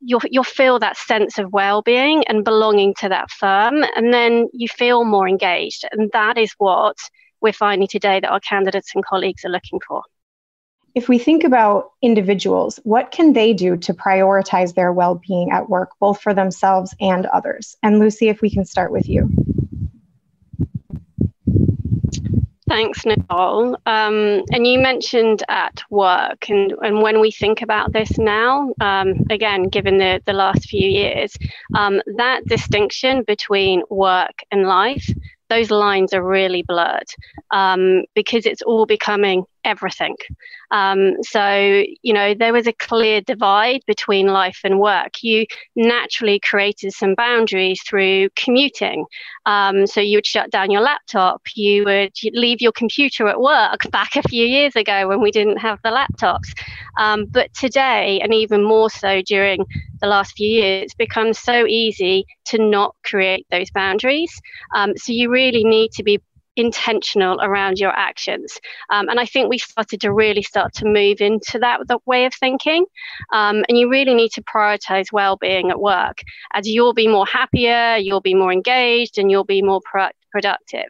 you'll 0.01 0.21
you'll 0.29 0.43
feel 0.43 0.79
that 0.79 0.97
sense 0.97 1.37
of 1.37 1.51
well-being 1.51 2.23
and 2.27 2.45
belonging 2.45 2.93
to 2.99 3.09
that 3.09 3.29
firm 3.29 3.83
and 3.95 4.13
then 4.13 4.47
you 4.53 4.67
feel 4.67 5.03
more 5.03 5.27
engaged 5.27 5.85
and 5.91 6.09
that 6.13 6.37
is 6.37 6.53
what 6.57 6.97
we're 7.41 7.53
finding 7.53 7.87
today 7.87 8.19
that 8.19 8.29
our 8.29 8.39
candidates 8.39 8.93
and 8.95 9.05
colleagues 9.05 9.45
are 9.45 9.49
looking 9.49 9.79
for. 9.87 10.03
If 10.95 11.07
we 11.07 11.19
think 11.19 11.43
about 11.43 11.91
individuals, 12.01 12.79
what 12.83 13.11
can 13.11 13.33
they 13.33 13.53
do 13.53 13.77
to 13.77 13.93
prioritize 13.93 14.73
their 14.73 14.91
well 14.91 15.21
being 15.27 15.51
at 15.51 15.69
work, 15.69 15.91
both 15.99 16.19
for 16.21 16.33
themselves 16.33 16.95
and 16.99 17.25
others? 17.27 17.75
And 17.83 17.99
Lucy, 17.99 18.27
if 18.29 18.41
we 18.41 18.49
can 18.49 18.65
start 18.65 18.91
with 18.91 19.07
you. 19.07 19.29
Thanks, 22.69 23.03
Nicole. 23.03 23.75
Um, 23.87 24.43
and 24.51 24.67
you 24.67 24.77
mentioned 24.77 25.41
at 25.49 25.81
work, 25.89 26.51
and, 26.51 26.71
and 26.83 27.01
when 27.01 27.19
we 27.19 27.31
think 27.31 27.63
about 27.63 27.93
this 27.93 28.19
now, 28.19 28.71
um, 28.79 29.25
again, 29.31 29.63
given 29.63 29.97
the, 29.97 30.21
the 30.27 30.33
last 30.33 30.69
few 30.69 30.87
years, 30.87 31.35
um, 31.75 31.99
that 32.17 32.45
distinction 32.45 33.23
between 33.23 33.81
work 33.89 34.43
and 34.51 34.67
life 34.67 35.09
those 35.49 35.71
lines 35.71 36.13
are 36.13 36.23
really 36.23 36.63
blurred 36.63 37.07
um, 37.51 38.03
because 38.15 38.45
it's 38.45 38.61
all 38.61 38.85
becoming 38.85 39.43
everything. 39.63 40.15
Um, 40.71 41.15
so, 41.23 41.83
you 42.01 42.13
know, 42.13 42.33
there 42.33 42.53
was 42.53 42.67
a 42.67 42.73
clear 42.73 43.21
divide 43.21 43.81
between 43.87 44.27
life 44.27 44.59
and 44.63 44.79
work. 44.79 45.21
You 45.21 45.45
naturally 45.75 46.39
created 46.39 46.93
some 46.93 47.15
boundaries 47.15 47.81
through 47.87 48.29
commuting. 48.35 49.05
Um, 49.45 49.87
so 49.87 50.01
you 50.01 50.17
would 50.17 50.27
shut 50.27 50.51
down 50.51 50.71
your 50.71 50.81
laptop, 50.81 51.41
you 51.55 51.85
would 51.85 52.13
leave 52.33 52.61
your 52.61 52.71
computer 52.71 53.27
at 53.27 53.39
work 53.39 53.79
back 53.91 54.15
a 54.15 54.23
few 54.23 54.45
years 54.45 54.75
ago 54.75 55.07
when 55.07 55.21
we 55.21 55.31
didn't 55.31 55.57
have 55.57 55.79
the 55.83 55.89
laptops. 55.89 56.53
Um, 56.97 57.25
but 57.25 57.53
today, 57.53 58.19
and 58.21 58.33
even 58.33 58.63
more 58.63 58.89
so 58.89 59.21
during 59.21 59.65
the 60.01 60.07
last 60.07 60.33
few 60.35 60.47
years, 60.47 60.83
it's 60.83 60.93
become 60.93 61.33
so 61.33 61.65
easy 61.65 62.25
to 62.45 62.57
not 62.57 62.95
create 63.03 63.45
those 63.51 63.69
boundaries. 63.71 64.41
Um, 64.75 64.97
so 64.97 65.11
you 65.11 65.29
really 65.29 65.63
need 65.63 65.91
to 65.93 66.03
be 66.03 66.21
intentional 66.59 67.39
around 67.41 67.79
your 67.79 67.91
actions. 67.91 68.59
Um, 68.89 69.09
and 69.09 69.19
I 69.19 69.25
think 69.25 69.49
we 69.49 69.57
started 69.57 70.01
to 70.01 70.13
really 70.13 70.43
start 70.43 70.73
to 70.75 70.85
move 70.85 71.21
into 71.21 71.59
that, 71.59 71.87
that 71.87 72.05
way 72.05 72.25
of 72.25 72.33
thinking. 72.33 72.85
Um, 73.31 73.63
and 73.67 73.77
you 73.77 73.89
really 73.89 74.13
need 74.13 74.31
to 74.33 74.43
prioritize 74.43 75.11
well 75.11 75.37
being 75.37 75.69
at 75.69 75.79
work 75.79 76.21
as 76.53 76.67
you'll 76.67 76.93
be 76.93 77.07
more 77.07 77.25
happier, 77.25 77.95
you'll 77.97 78.21
be 78.21 78.35
more 78.35 78.51
engaged, 78.51 79.17
and 79.17 79.31
you'll 79.31 79.43
be 79.43 79.61
more 79.61 79.81
pro- 79.83 80.09
productive. 80.31 80.89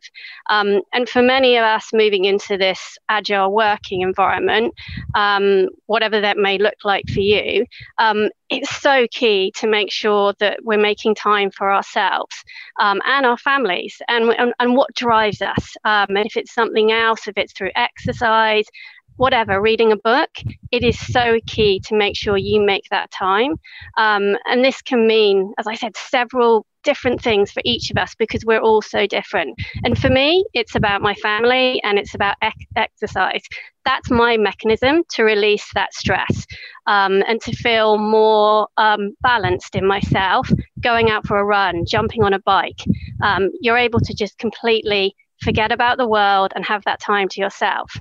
Um, 0.50 0.82
and 0.94 1.08
for 1.08 1.22
many 1.22 1.58
of 1.58 1.64
us 1.64 1.90
moving 1.94 2.26
into 2.26 2.58
this 2.58 2.98
agile 3.10 3.52
working 3.54 4.02
environment, 4.02 4.74
um, 5.16 5.70
whatever 5.88 6.22
that 6.22 6.38
may 6.38 6.58
look 6.58 6.76
like 6.84 7.06
for 7.10 7.22
you, 7.22 7.66
um, 7.98 8.30
it's 8.50 8.76
so 8.78 9.08
key 9.12 9.52
to 9.58 9.68
make 9.68 9.92
sure 9.92 10.34
that 10.40 10.60
we're 10.64 10.80
making 10.80 11.16
time 11.16 11.52
for 11.52 11.72
ourselves 11.72 12.36
um, 12.80 13.02
and 13.06 13.26
our 13.26 13.38
families 13.38 14.02
and, 14.08 14.34
and, 14.38 14.54
and 14.60 14.76
what 14.76 14.94
drives 14.96 15.42
us. 15.42 15.76
Um, 15.84 16.08
and 16.10 16.26
if 16.26 16.36
it's 16.36 16.54
something 16.54 16.92
else, 16.92 17.28
if 17.28 17.38
it's 17.38 17.54
through 17.54 17.72
exercise, 17.76 18.66
whatever, 19.20 19.62
reading 19.62 19.92
a 19.92 19.98
book, 19.98 20.30
it 20.72 20.82
is 20.82 20.98
so 20.98 21.40
key 21.46 21.82
to 21.82 21.96
make 21.96 22.16
sure 22.16 22.38
you 22.38 22.62
make 22.62 22.86
that 22.90 23.12
time. 23.12 23.52
Um, 23.98 24.38
and 24.46 24.64
this 24.64 24.82
can 24.82 25.06
mean, 25.08 25.54
as 25.58 25.68
I 25.68 25.76
said, 25.76 25.98
several 25.98 26.66
different 26.84 27.22
things 27.22 27.52
for 27.52 27.62
each 27.66 27.92
of 27.92 27.98
us 27.98 28.16
because 28.16 28.46
we're 28.46 28.62
all 28.62 28.82
so 28.82 29.06
different. 29.06 29.60
And 29.84 30.00
for 30.00 30.10
me, 30.10 30.46
it's 30.54 30.76
about 30.76 31.02
my 31.02 31.14
family 31.16 31.82
and 31.84 32.00
it's 32.00 32.16
about 32.16 32.38
ec- 32.42 32.68
exercise. 32.78 33.44
That's 33.84 34.10
my 34.10 34.38
mechanism 34.38 35.04
to 35.16 35.24
release 35.24 35.70
that 35.74 35.94
stress 35.94 36.46
um, 36.88 37.22
and 37.28 37.42
to 37.42 37.54
feel 37.54 37.98
more 37.98 38.70
um, 38.78 39.18
balanced 39.22 39.76
in 39.76 39.86
myself. 39.86 40.50
Going 40.80 41.10
out 41.10 41.28
for 41.28 41.38
a 41.38 41.44
run, 41.44 41.84
jumping 41.86 42.24
on 42.24 42.34
a 42.34 42.40
bike, 42.40 42.86
um, 43.22 43.50
you're 43.60 43.78
able 43.78 44.00
to 44.00 44.14
just 44.14 44.38
completely 44.38 45.14
forget 45.42 45.72
about 45.72 45.98
the 45.98 46.08
world 46.08 46.52
and 46.56 46.66
have 46.66 46.84
that 46.86 47.00
time 47.00 47.28
to 47.30 47.42
yourself. 47.42 47.92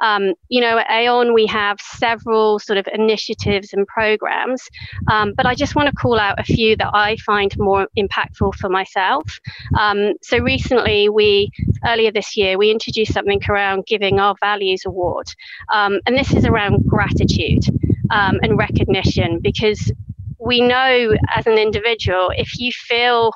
Um, 0.00 0.34
you 0.48 0.60
know, 0.60 0.78
at 0.78 0.90
Aon, 0.90 1.34
we 1.34 1.46
have 1.46 1.78
several 1.80 2.58
sort 2.58 2.78
of 2.78 2.88
initiatives 2.92 3.72
and 3.72 3.86
programs, 3.86 4.62
um, 5.10 5.32
but 5.36 5.46
I 5.46 5.54
just 5.54 5.74
want 5.74 5.88
to 5.88 5.94
call 5.94 6.18
out 6.18 6.40
a 6.40 6.44
few 6.44 6.76
that 6.76 6.90
I 6.92 7.16
find 7.16 7.54
more 7.58 7.88
impactful 7.98 8.54
for 8.54 8.68
myself. 8.68 9.38
Um, 9.78 10.12
so 10.22 10.38
recently, 10.38 11.08
we, 11.08 11.50
earlier 11.86 12.12
this 12.12 12.36
year, 12.36 12.58
we 12.58 12.70
introduced 12.70 13.12
something 13.12 13.40
around 13.48 13.86
giving 13.86 14.18
our 14.18 14.34
values 14.40 14.82
award. 14.86 15.26
Um, 15.72 16.00
and 16.06 16.16
this 16.16 16.32
is 16.32 16.44
around 16.44 16.86
gratitude 16.86 17.64
um, 18.10 18.38
and 18.42 18.58
recognition 18.58 19.40
because 19.40 19.92
we 20.38 20.60
know 20.60 21.14
as 21.34 21.46
an 21.46 21.58
individual, 21.58 22.30
if 22.36 22.58
you 22.58 22.70
feel 22.72 23.32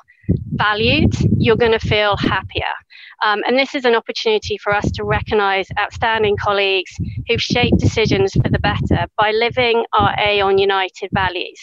valued, 0.51 1.13
you're 1.37 1.55
going 1.55 1.71
to 1.71 1.79
feel 1.79 2.15
happier. 2.17 2.73
Um, 3.23 3.41
and 3.45 3.57
this 3.57 3.75
is 3.75 3.85
an 3.85 3.95
opportunity 3.95 4.57
for 4.57 4.73
us 4.73 4.89
to 4.91 5.03
recognise 5.03 5.67
outstanding 5.79 6.37
colleagues 6.37 6.91
who've 7.27 7.41
shaped 7.41 7.77
decisions 7.79 8.33
for 8.33 8.49
the 8.49 8.59
better 8.59 9.05
by 9.17 9.31
living 9.31 9.85
our 9.93 10.15
Aon 10.19 10.57
United 10.57 11.09
values. 11.13 11.59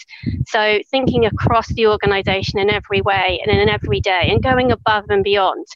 So 0.46 0.80
thinking 0.90 1.24
across 1.26 1.68
the 1.68 1.86
organisation 1.86 2.58
in 2.58 2.70
every 2.70 3.00
way 3.02 3.40
and 3.44 3.56
in 3.56 3.68
every 3.68 4.00
day 4.00 4.28
and 4.30 4.42
going 4.42 4.70
above 4.70 5.04
and 5.08 5.24
beyond. 5.24 5.66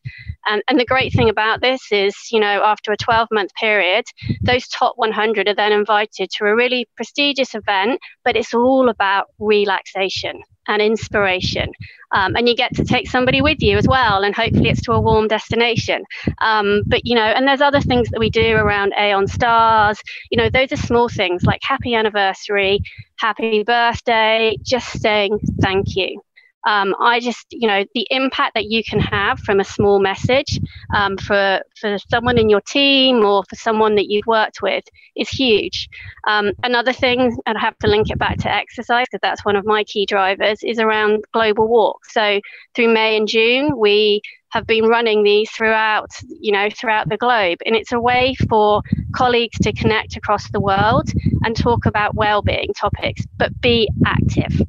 And, 0.47 0.63
and 0.69 0.79
the 0.79 0.85
great 0.85 1.13
thing 1.13 1.29
about 1.29 1.61
this 1.61 1.81
is, 1.91 2.15
you 2.31 2.41
know, 2.41 2.63
after 2.65 2.93
a 2.93 2.97
12 2.97 3.29
month 3.31 3.55
period, 3.55 4.05
those 4.43 4.67
top 4.69 4.95
100 4.97 5.49
are 5.49 5.55
then 5.55 5.73
invited 5.73 6.31
to 6.31 6.45
a 6.45 6.55
really 6.55 6.89
prestigious 6.97 7.55
event, 7.55 8.01
but 8.25 8.37
it's 8.37 8.55
all 8.55 8.89
about 8.89 9.27
relaxation 9.39 10.43
and 10.69 10.81
inspiration. 10.83 11.73
Um, 12.13 12.37
and 12.37 12.49
you 12.49 12.55
get 12.55 12.75
to 12.77 12.85
take 12.85 13.09
somebody 13.09 13.41
with 13.41 13.63
you 13.63 13.79
as 13.79 13.89
well, 13.89 14.23
and 14.23 14.35
hopefully 14.35 14.69
it's 14.69 14.83
to 14.83 14.93
a 14.93 15.01
warm 15.01 15.29
destination. 15.29 16.05
Um, 16.41 16.83
but 16.87 17.07
you 17.07 17.15
know, 17.15 17.23
and 17.23 17.49
there's 17.49 17.63
other 17.63 17.81
things 17.81 18.09
that 18.11 18.21
we 18.21 18.29
do 18.29 18.57
around 18.57 18.93
Aon 18.99 19.27
Stars. 19.27 20.01
You 20.31 20.39
know, 20.39 20.51
those 20.51 20.73
are 20.73 20.77
small 20.77 21.09
things 21.09 21.45
like 21.45 21.61
happy 21.63 21.95
anniversary, 21.95 22.81
happy 23.17 23.63
birthday, 23.63 24.57
just 24.63 25.01
saying 25.01 25.39
thank 25.61 25.97
you 25.97 26.21
um, 26.65 26.95
I 27.01 27.21
just, 27.21 27.47
you 27.51 27.67
know, 27.67 27.85
the 27.95 28.07
impact 28.11 28.55
that 28.55 28.67
you 28.67 28.83
can 28.85 29.01
have 29.01 29.39
from 29.41 29.61
a 29.61 29.65
small 29.65 29.99
message 29.99 30.61
um, 30.95 31.17
for 31.17 31.61
for 31.81 31.99
someone 32.09 32.39
in 32.39 32.49
your 32.49 32.61
team 32.61 33.25
or 33.25 33.45
for 33.49 33.57
someone 33.57 33.97
that 33.97 34.09
you've 34.09 34.27
worked 34.27 34.63
with 34.63 34.85
is 35.17 35.29
huge. 35.29 35.89
Um, 36.27 36.53
another 36.63 36.93
thing, 36.93 37.37
and 37.47 37.59
I 37.59 37.61
have 37.61 37.79
to 37.79 37.89
link 37.89 38.11
it 38.11 38.19
back 38.19 38.39
to 38.39 38.53
exercise 38.53 39.07
because 39.11 39.21
that's 39.23 39.45
one 39.45 39.57
of 39.57 39.65
my 39.65 39.85
key 39.85 40.07
drivers, 40.07 40.63
is 40.63 40.79
around 40.79 41.25
global 41.33 41.67
walk. 41.69 42.05
So 42.07 42.41
through 42.75 42.93
May 42.93 43.17
and 43.17 43.27
June, 43.27 43.77
we 43.77 44.23
have 44.51 44.67
been 44.67 44.85
running 44.85 45.23
these 45.23 45.51
throughout, 45.51 46.11
you 46.41 46.53
know, 46.53 46.69
throughout 46.71 47.09
the 47.09 47.17
globe, 47.17 47.59
and 47.65 47.75
it's 47.75 47.93
a 47.93 48.01
way 48.01 48.35
for 48.49 48.83
colleagues 49.15 49.59
to 49.61 49.73
connect 49.73 50.17
across 50.17 50.51
the 50.51 50.61
world 50.61 51.11
and 51.45 51.57
talk 51.57 51.87
about 51.87 52.15
well-being 52.15 52.73
topics, 52.79 53.25
but 53.39 53.59
be 53.61 53.89
active 54.05 54.61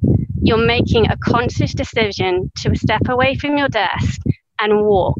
you're 0.43 0.57
making 0.57 1.09
a 1.09 1.17
conscious 1.17 1.73
decision 1.73 2.51
to 2.57 2.75
step 2.75 3.07
away 3.07 3.35
from 3.35 3.57
your 3.57 3.69
desk 3.69 4.21
and 4.59 4.83
walk. 4.85 5.19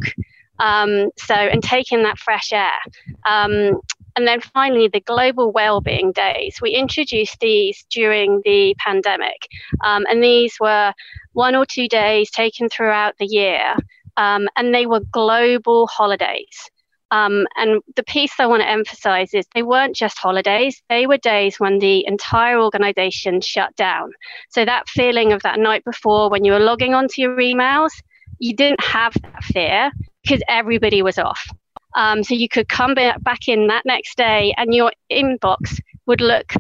Um, 0.60 1.10
so, 1.18 1.34
and 1.34 1.63
taking 1.63 2.03
that 2.03 2.18
fresh 2.18 2.53
air. 2.53 2.80
Um, 3.25 3.80
and 4.15 4.27
then 4.27 4.42
finally, 4.42 4.88
the 4.88 5.00
Global 5.00 5.51
Wellbeing 5.51 6.12
Days. 6.12 6.60
We 6.62 6.72
introduced 6.72 7.39
these 7.39 7.86
during 7.89 8.42
the 8.46 8.75
pandemic. 8.77 9.48
Um, 9.84 10.06
and 10.10 10.24
these 10.24 10.56
were 10.60 10.94
one 11.32 11.56
or 11.56 11.65
two 11.65 11.88
days 11.88 12.30
taken 12.30 12.70
throughout 12.70 13.15
the 13.18 13.25
year. 13.25 13.75
Um, 14.18 14.48
and 14.56 14.74
they 14.74 14.86
were 14.86 15.01
global 15.12 15.88
holidays. 15.88 16.70
Um, 17.13 17.46
and 17.58 17.79
the 17.96 18.01
piece 18.01 18.34
I 18.39 18.48
want 18.48 18.63
to 18.63 18.70
emphasize 18.70 19.36
is 19.36 19.46
they 19.53 19.62
weren't 19.62 19.96
just 19.96 20.17
holidays, 20.17 20.82
they 20.89 21.05
were 21.05 21.17
days 21.17 21.60
when 21.60 21.77
the 21.77 22.03
entire 22.08 22.60
organization 22.60 23.39
shut 23.39 23.75
down. 23.75 24.13
So 24.50 24.65
that 24.65 24.89
feeling 24.89 25.32
of 25.32 25.43
that 25.43 25.60
night 25.60 25.86
before 25.86 26.32
when 26.32 26.43
you 26.43 26.53
were 26.53 26.60
logging 26.60 26.96
onto 26.96 27.22
your 27.22 27.38
emails, 27.38 27.91
you 28.39 28.55
didn't 28.55 28.84
have 28.84 29.13
that 29.22 29.43
fear 29.43 29.91
because 30.24 30.41
everybody 30.48 31.03
was 31.03 31.20
off. 31.20 31.48
Um, 31.96 32.24
so 32.24 32.34
you 32.34 32.50
could 32.50 32.67
come 32.67 32.96
back 32.96 33.48
in 33.48 33.67
that 33.67 33.86
next 33.86 34.17
day 34.17 34.51
and 34.58 34.74
your 34.74 34.91
inbox 35.12 35.79
would 36.08 36.20
look 36.20 36.53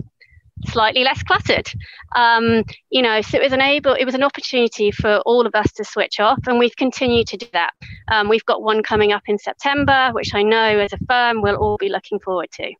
slightly 0.67 1.03
less 1.03 1.21
cluttered. 1.23 1.69
Um, 2.15 2.63
you 2.89 3.01
know, 3.01 3.21
so 3.21 3.37
it 3.37 3.43
was 3.43 3.53
an 3.53 3.61
able, 3.61 3.93
it 3.93 4.05
was 4.05 4.15
an 4.15 4.23
opportunity 4.23 4.91
for 4.91 5.17
all 5.25 5.45
of 5.45 5.55
us 5.55 5.71
to 5.73 5.83
switch 5.83 6.19
off, 6.19 6.39
and 6.47 6.59
we've 6.59 6.75
continued 6.75 7.27
to 7.27 7.37
do 7.37 7.47
that. 7.53 7.71
Um, 8.11 8.29
we've 8.29 8.45
got 8.45 8.61
one 8.61 8.83
coming 8.83 9.11
up 9.11 9.23
in 9.27 9.37
September, 9.37 10.09
which 10.13 10.33
I 10.33 10.43
know 10.43 10.79
as 10.79 10.93
a 10.93 10.97
firm 11.07 11.41
we'll 11.41 11.55
all 11.55 11.77
be 11.77 11.89
looking 11.89 12.19
forward 12.19 12.49
to. 12.53 12.73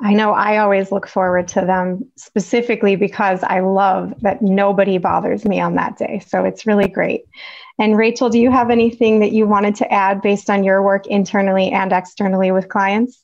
I 0.00 0.12
know 0.12 0.32
I 0.32 0.58
always 0.58 0.92
look 0.92 1.08
forward 1.08 1.48
to 1.48 1.62
them 1.62 2.10
specifically 2.16 2.96
because 2.96 3.42
I 3.42 3.60
love 3.60 4.12
that 4.20 4.42
nobody 4.42 4.98
bothers 4.98 5.46
me 5.46 5.58
on 5.58 5.74
that 5.76 5.96
day. 5.96 6.22
So 6.26 6.44
it's 6.44 6.66
really 6.66 6.88
great. 6.88 7.22
And 7.78 7.96
Rachel, 7.96 8.28
do 8.28 8.38
you 8.38 8.50
have 8.50 8.70
anything 8.70 9.20
that 9.20 9.32
you 9.32 9.46
wanted 9.46 9.76
to 9.76 9.90
add 9.90 10.20
based 10.20 10.50
on 10.50 10.64
your 10.64 10.82
work 10.82 11.06
internally 11.06 11.70
and 11.70 11.92
externally 11.92 12.52
with 12.52 12.68
clients? 12.68 13.22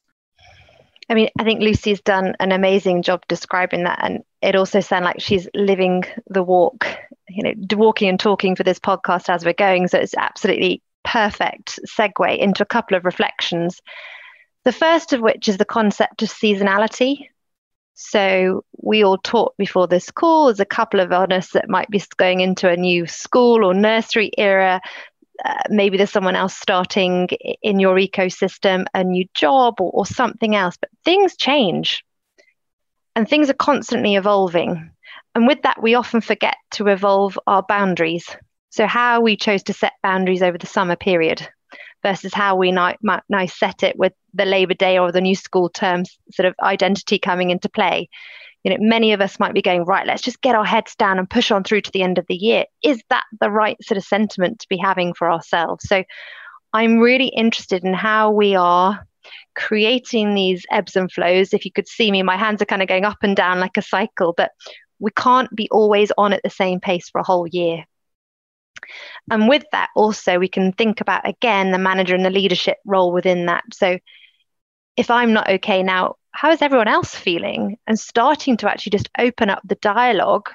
I 1.13 1.15
mean, 1.15 1.29
I 1.39 1.45
think 1.45 1.61
Lucy's 1.61 2.01
done 2.01 2.37
an 2.41 2.53
amazing 2.53 3.03
job 3.03 3.23
describing 3.29 3.85
that. 3.85 3.99
And 4.03 4.25
it 4.41 4.57
also 4.57 4.81
sounds 4.81 5.05
like 5.05 5.21
she's 5.21 5.47
living 5.55 6.05
the 6.27 6.43
walk, 6.43 6.87
you 7.29 7.43
know, 7.43 7.53
walking 7.77 8.09
and 8.09 8.19
talking 8.19 8.57
for 8.57 8.63
this 8.63 8.79
podcast 8.79 9.29
as 9.29 9.45
we're 9.45 9.53
going. 9.53 9.89
So 9.89 9.99
it's 9.99 10.15
absolutely 10.17 10.83
perfect 11.05 11.81
segue 11.87 12.39
into 12.39 12.63
a 12.63 12.67
couple 12.67 12.97
of 12.97 13.05
reflections. 13.05 13.83
The 14.65 14.73
first 14.73 15.13
of 15.13 15.21
which 15.21 15.51
is 15.51 15.59
the 15.59 15.67
concept 15.67 16.23
of 16.23 16.31
seasonality. 16.31 17.29
So 17.93 18.65
we 18.83 19.05
all 19.05 19.19
talked 19.19 19.59
before 19.59 19.89
this 19.89 20.11
call. 20.11 20.47
There's 20.47 20.61
a 20.61 20.65
couple 20.65 21.01
of 21.01 21.13
us 21.13 21.51
that 21.51 21.69
might 21.69 21.91
be 21.91 22.03
going 22.17 22.41
into 22.41 22.71
a 22.71 22.77
new 22.77 23.07
school 23.07 23.67
or 23.67 23.75
nursery 23.75 24.31
era 24.39 24.81
uh, 25.45 25.63
maybe 25.69 25.97
there's 25.97 26.11
someone 26.11 26.37
else 26.37 26.57
starting 26.57 27.29
in 27.63 27.81
your 27.81 27.97
ecosystem, 27.97 28.85
a 28.95 29.03
new 29.03 29.27
job 29.35 29.81
or, 29.81 29.91
or 29.93 30.07
something 30.07 30.55
else, 30.55 30.77
but 30.81 30.91
things 31.05 31.37
change 31.37 32.05
and 33.17 33.29
things 33.29 33.51
are 33.51 33.55
constantly 33.55 34.15
evolving. 34.15 34.91
And 35.35 35.47
with 35.47 35.63
that, 35.63 35.83
we 35.83 35.95
often 35.95 36.21
forget 36.21 36.57
to 36.73 36.89
evolve 36.89 37.39
our 37.47 37.63
boundaries. 37.63 38.29
So, 38.71 38.87
how 38.87 39.21
we 39.21 39.37
chose 39.37 39.63
to 39.65 39.73
set 39.73 39.93
boundaries 40.03 40.43
over 40.43 40.59
the 40.59 40.67
summer 40.67 40.97
period 40.97 41.47
versus 42.03 42.35
how 42.35 42.57
we 42.57 42.73
now, 42.73 42.95
now 43.03 43.47
set 43.47 43.83
it 43.83 43.97
with 43.97 44.13
the 44.35 44.45
Labor 44.45 44.75
Day 44.75 44.99
or 44.99 45.13
the 45.13 45.21
new 45.21 45.35
school 45.35 45.69
term 45.69 46.05
sort 46.33 46.47
of 46.47 46.55
identity 46.63 47.19
coming 47.19 47.51
into 47.51 47.69
play. 47.69 48.09
You 48.65 48.71
know, 48.71 48.77
many 48.81 49.13
of 49.13 49.21
us 49.21 49.41
might 49.41 49.55
be 49.55 49.63
going, 49.63 49.85
right, 49.85 50.07
let's 50.07 50.23
just 50.23 50.41
get 50.41 50.55
our 50.55 50.65
heads 50.65 50.95
down 50.95 51.19
and 51.19 51.29
push 51.29 51.51
on 51.51 51.65
through 51.65 51.81
to 51.83 51.91
the 51.91 52.03
end 52.03 52.19
of 52.19 52.27
the 52.29 52.37
year. 52.37 52.65
Is 52.83 53.03
that 53.11 53.25
the 53.41 53.51
right 53.51 53.77
sort 53.83 53.99
of 53.99 54.05
sentiment 54.05 54.61
to 54.61 54.69
be 54.69 54.77
having 54.77 55.15
for 55.15 55.31
ourselves? 55.31 55.89
So 55.89 56.05
I'm 56.73 56.99
really 56.99 57.29
interested 57.29 57.85
in 57.85 57.93
how 57.93 58.31
we 58.31 58.55
are 58.55 59.07
creating 59.55 60.35
these 60.35 60.65
ebbs 60.71 60.97
and 60.97 61.11
flows. 61.11 61.53
If 61.53 61.65
you 61.65 61.73
could 61.73 61.89
see 61.89 62.11
me, 62.11 62.23
my 62.23 62.37
hands 62.37 62.63
are 62.63 62.67
kind 62.67 62.83
of 62.83 62.89
going 62.89 63.05
up 63.05 63.19
and 63.23 63.37
down 63.37 63.61
like 63.61 63.77
a 63.77 63.83
cycle, 63.83 64.33
but 64.37 64.53
we 64.99 65.11
can't 65.11 65.55
be 65.55 65.69
always 65.71 66.13
on 66.17 66.33
at 66.33 66.43
the 66.43 66.51
same 66.51 66.81
pace 66.81 67.09
for 67.11 67.21
a 67.21 67.25
whole 67.25 67.47
year. 67.47 67.85
And 69.31 69.49
with 69.49 69.65
that, 69.73 69.91
also, 69.95 70.39
we 70.39 70.49
can 70.49 70.73
think 70.73 71.01
about 71.01 71.29
again 71.29 71.71
the 71.71 71.79
manager 71.79 72.15
and 72.15 72.25
the 72.25 72.31
leadership 72.31 72.79
role 72.85 73.13
within 73.13 73.47
that. 73.47 73.65
So, 73.73 73.99
if 74.97 75.11
I'm 75.11 75.33
not 75.33 75.49
okay 75.49 75.83
now, 75.83 76.17
how 76.33 76.51
is 76.51 76.63
everyone 76.63 76.89
else 76.89 77.15
feeling? 77.15 77.79
And 77.87 77.99
starting 77.99 78.57
to 78.59 78.71
actually 78.71 78.91
just 78.91 79.11
open 79.19 79.51
up 79.51 79.61
the 79.65 79.77
dialogue 79.77 80.49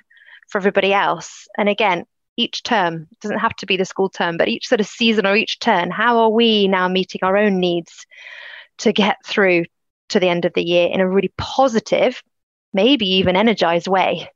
for 0.49 0.57
everybody 0.57 0.93
else. 0.93 1.47
And 1.57 1.69
again, 1.69 2.05
each 2.35 2.63
term 2.63 3.07
doesn't 3.21 3.39
have 3.39 3.55
to 3.57 3.65
be 3.65 3.77
the 3.77 3.85
school 3.85 4.09
term, 4.09 4.37
but 4.37 4.47
each 4.47 4.67
sort 4.67 4.81
of 4.81 4.87
season 4.87 5.25
or 5.25 5.35
each 5.35 5.59
turn, 5.59 5.91
how 5.91 6.19
are 6.19 6.29
we 6.29 6.67
now 6.67 6.87
meeting 6.87 7.21
our 7.23 7.37
own 7.37 7.59
needs 7.59 8.05
to 8.79 8.93
get 8.93 9.17
through 9.25 9.65
to 10.09 10.19
the 10.19 10.29
end 10.29 10.45
of 10.45 10.53
the 10.53 10.63
year 10.63 10.87
in 10.91 10.99
a 10.99 11.09
really 11.09 11.33
positive, 11.37 12.21
maybe 12.73 13.07
even 13.15 13.35
energized 13.35 13.87
way? 13.87 14.29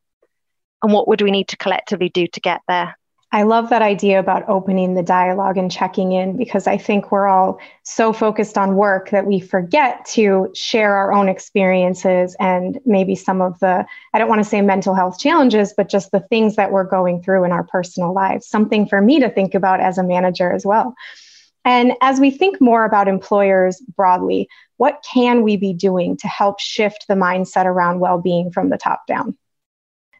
And 0.83 0.91
what 0.91 1.07
would 1.07 1.21
we 1.21 1.31
need 1.31 1.49
to 1.49 1.57
collectively 1.57 2.09
do 2.09 2.27
to 2.27 2.39
get 2.39 2.61
there? 2.67 2.97
I 3.33 3.43
love 3.43 3.69
that 3.69 3.81
idea 3.81 4.19
about 4.19 4.49
opening 4.49 4.93
the 4.93 5.03
dialogue 5.03 5.57
and 5.57 5.71
checking 5.71 6.11
in 6.11 6.35
because 6.35 6.67
I 6.67 6.77
think 6.77 7.13
we're 7.13 7.27
all 7.27 7.59
so 7.83 8.11
focused 8.11 8.57
on 8.57 8.75
work 8.75 9.09
that 9.11 9.25
we 9.25 9.39
forget 9.39 10.03
to 10.07 10.51
share 10.53 10.93
our 10.93 11.13
own 11.13 11.29
experiences 11.29 12.35
and 12.41 12.77
maybe 12.85 13.15
some 13.15 13.41
of 13.41 13.57
the, 13.59 13.85
I 14.13 14.19
don't 14.19 14.27
want 14.27 14.43
to 14.43 14.49
say 14.49 14.61
mental 14.61 14.95
health 14.95 15.17
challenges, 15.17 15.73
but 15.75 15.87
just 15.87 16.11
the 16.11 16.19
things 16.19 16.57
that 16.57 16.73
we're 16.73 16.83
going 16.83 17.23
through 17.23 17.45
in 17.45 17.53
our 17.53 17.63
personal 17.63 18.13
lives. 18.13 18.47
Something 18.47 18.85
for 18.85 18.99
me 18.99 19.21
to 19.21 19.29
think 19.29 19.55
about 19.55 19.79
as 19.79 19.97
a 19.97 20.03
manager 20.03 20.51
as 20.51 20.65
well. 20.65 20.93
And 21.63 21.93
as 22.01 22.19
we 22.19 22.31
think 22.31 22.59
more 22.59 22.83
about 22.83 23.07
employers 23.07 23.79
broadly, 23.95 24.49
what 24.75 25.05
can 25.09 25.41
we 25.43 25.55
be 25.55 25.73
doing 25.73 26.17
to 26.17 26.27
help 26.27 26.59
shift 26.59 27.05
the 27.07 27.13
mindset 27.13 27.65
around 27.65 27.99
well 27.99 28.19
being 28.19 28.51
from 28.51 28.69
the 28.69 28.77
top 28.77 29.07
down? 29.07 29.37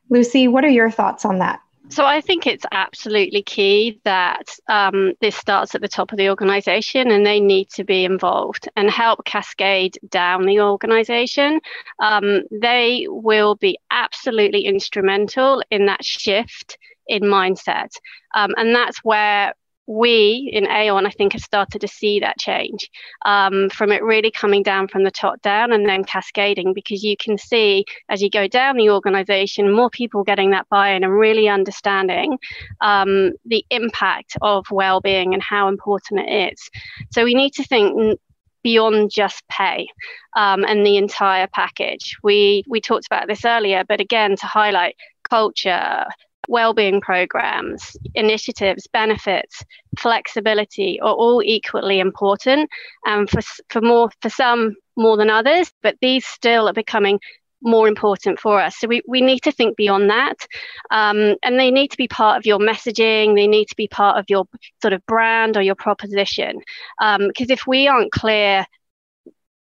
Lucy, 0.10 0.48
what 0.48 0.63
are 0.63 0.70
your 0.70 0.91
thoughts 0.91 1.25
on 1.25 1.39
that? 1.39 1.60
So 1.91 2.05
I 2.05 2.21
think 2.21 2.48
it's 2.48 2.65
absolutely 2.71 3.43
key 3.43 4.00
that 4.05 4.55
um, 4.69 5.12
this 5.19 5.36
starts 5.36 5.75
at 5.75 5.81
the 5.81 5.89
top 5.89 6.13
of 6.13 6.17
the 6.17 6.29
organization 6.29 7.12
and 7.12 7.25
they 7.25 7.41
need 7.41 7.69
to 7.71 7.83
be 7.83 8.05
involved 8.05 8.69
and 8.77 8.89
help 8.89 9.25
cascade 9.25 10.00
down 10.10 10.45
the 10.45 10.62
organization. 10.62 11.60
Um, 12.00 12.43
they 12.50 13.07
will 13.10 13.55
be 13.55 13.77
absolutely 13.91 14.62
instrumental 14.62 15.62
in 15.69 15.86
that 15.88 16.05
shift 16.05 16.77
in 17.07 17.24
mindset. 17.24 17.89
Um, 18.36 18.51
and 18.55 18.74
that's 18.74 19.00
where 19.03 19.53
we 19.88 20.50
in 20.53 20.67
Aon, 20.67 21.05
I 21.05 21.09
think, 21.09 21.33
have 21.33 21.41
started 21.41 21.81
to 21.81 21.88
see 21.88 22.19
that 22.19 22.38
change 22.38 22.89
um, 23.25 23.69
from 23.69 23.91
it 23.91 24.03
really 24.03 24.31
coming 24.31 24.63
down 24.63 24.88
from 24.88 25.03
the 25.03 25.11
top 25.11 25.41
down 25.41 25.71
and 25.71 25.88
then 25.88 26.03
cascading 26.03 26.73
because 26.73 27.03
you 27.03 27.15
can 27.17 27.38
see 27.38 27.85
as 28.09 28.21
you 28.21 28.29
go 28.29 28.47
down 28.47 28.77
the 28.77 28.89
organization, 28.89 29.71
more 29.71 29.89
people 29.89 30.23
getting 30.23 30.51
that 30.51 30.67
buy 30.69 30.89
in 30.89 31.03
and 31.03 31.13
really 31.13 31.47
understanding 31.50 32.38
um, 32.81 33.31
the 33.45 33.65
impact 33.70 34.37
of 34.41 34.65
well 34.72 35.01
being 35.01 35.33
and 35.33 35.44
how 35.44 35.67
important 35.67 36.22
it 36.22 36.53
is. 36.53 36.70
So 37.11 37.24
we 37.24 37.33
need 37.33 37.53
to 37.53 37.63
think 37.63 38.20
beyond 38.63 39.11
just 39.11 39.48
pay 39.48 39.87
um, 40.35 40.63
and 40.63 40.85
the 40.85 40.98
entire 40.98 41.48
package. 41.48 42.15
We 42.24 42.63
we 42.67 42.81
talked 42.81 43.07
about 43.07 43.27
this 43.27 43.46
earlier, 43.46 43.83
but 43.87 44.00
again 44.00 44.35
to 44.37 44.46
highlight 44.46 44.96
culture, 45.29 46.05
well-being 46.48 47.01
programs, 47.01 47.96
initiatives, 48.16 48.88
benefits, 48.88 49.64
flexibility 49.98 51.00
are 51.01 51.14
all 51.14 51.42
equally 51.44 52.00
important, 52.00 52.70
and 53.06 53.22
um, 53.22 53.27
for 53.27 53.42
for 53.70 53.82
more 53.82 54.10
for 54.22 54.30
some 54.30 54.75
more 54.96 55.18
than 55.18 55.30
others. 55.30 55.72
But 55.82 55.98
these 56.01 56.25
still 56.25 56.68
are 56.68 56.74
becoming 56.74 57.20
more 57.62 57.88
important 57.88 58.40
for 58.40 58.60
us. 58.60 58.77
So 58.77 58.88
we, 58.88 59.01
we 59.08 59.22
need 59.22 59.40
to 59.44 59.51
think 59.51 59.77
beyond 59.77 60.10
that. 60.10 60.48
Um, 60.90 61.36
and 61.44 61.60
they 61.60 61.72
need 61.72 61.92
to 61.92 61.98
be 61.98 62.08
part 62.08 62.38
of 62.38 62.46
your 62.46 62.60
messaging. 62.60 63.36
They 63.36 63.48
need 63.48 63.66
to 63.66 63.75
be 63.75 63.88
part 63.88 64.18
of 64.18 64.25
your 64.30 64.46
sort 64.82 64.94
of 64.94 65.06
brand 65.06 65.58
or 65.58 65.62
your 65.62 65.75
proposition. 65.75 66.60
Because 67.00 67.20
um, 67.20 67.32
if 67.51 67.68
we 67.68 67.88
aren't 67.88 68.12
clear 68.12 68.66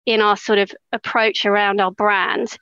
in 0.05 0.21
our 0.21 0.35
sort 0.35 0.59
of 0.59 0.71
approach 0.91 1.45
around 1.45 1.79
our 1.79 1.91
brand, 1.91 2.57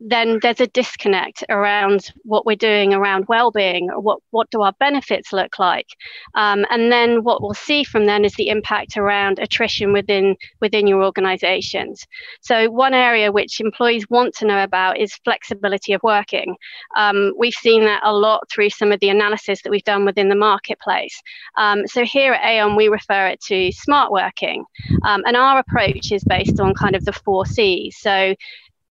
then 0.00 0.38
there's 0.42 0.60
a 0.60 0.66
disconnect 0.68 1.44
around 1.48 2.12
what 2.22 2.46
we're 2.46 2.56
doing 2.56 2.94
around 2.94 3.26
well-being 3.28 3.88
what 3.96 4.20
what 4.30 4.48
do 4.50 4.62
our 4.62 4.72
benefits 4.78 5.32
look 5.32 5.58
like? 5.58 5.88
Um, 6.34 6.64
and 6.70 6.92
then 6.92 7.24
what 7.24 7.42
we'll 7.42 7.54
see 7.54 7.82
from 7.82 8.06
then 8.06 8.24
is 8.24 8.34
the 8.34 8.48
impact 8.48 8.96
around 8.96 9.38
attrition 9.38 9.92
within 9.92 10.36
within 10.60 10.86
your 10.86 11.02
organizations. 11.02 12.06
So 12.40 12.70
one 12.70 12.94
area 12.94 13.32
which 13.32 13.60
employees 13.60 14.08
want 14.08 14.34
to 14.36 14.46
know 14.46 14.62
about 14.62 14.98
is 14.98 15.14
flexibility 15.24 15.92
of 15.92 16.02
working. 16.04 16.56
Um, 16.96 17.32
we've 17.36 17.54
seen 17.54 17.84
that 17.84 18.02
a 18.04 18.12
lot 18.12 18.48
through 18.50 18.70
some 18.70 18.92
of 18.92 19.00
the 19.00 19.08
analysis 19.08 19.62
that 19.62 19.70
we've 19.70 19.82
done 19.84 20.04
within 20.04 20.28
the 20.28 20.36
marketplace. 20.36 21.20
Um, 21.56 21.86
so 21.86 22.04
here 22.04 22.34
at 22.34 22.44
aon 22.44 22.76
we 22.76 22.88
refer 22.88 23.26
it 23.26 23.40
to 23.42 23.72
smart 23.72 24.12
working. 24.12 24.64
Um, 25.02 25.22
and 25.26 25.36
our 25.36 25.58
approach 25.58 26.12
is 26.12 26.22
based 26.24 26.60
on 26.60 26.74
kind 26.74 26.94
of 26.94 27.04
the 27.04 27.12
four 27.12 27.46
c's. 27.46 27.96
So 27.98 28.34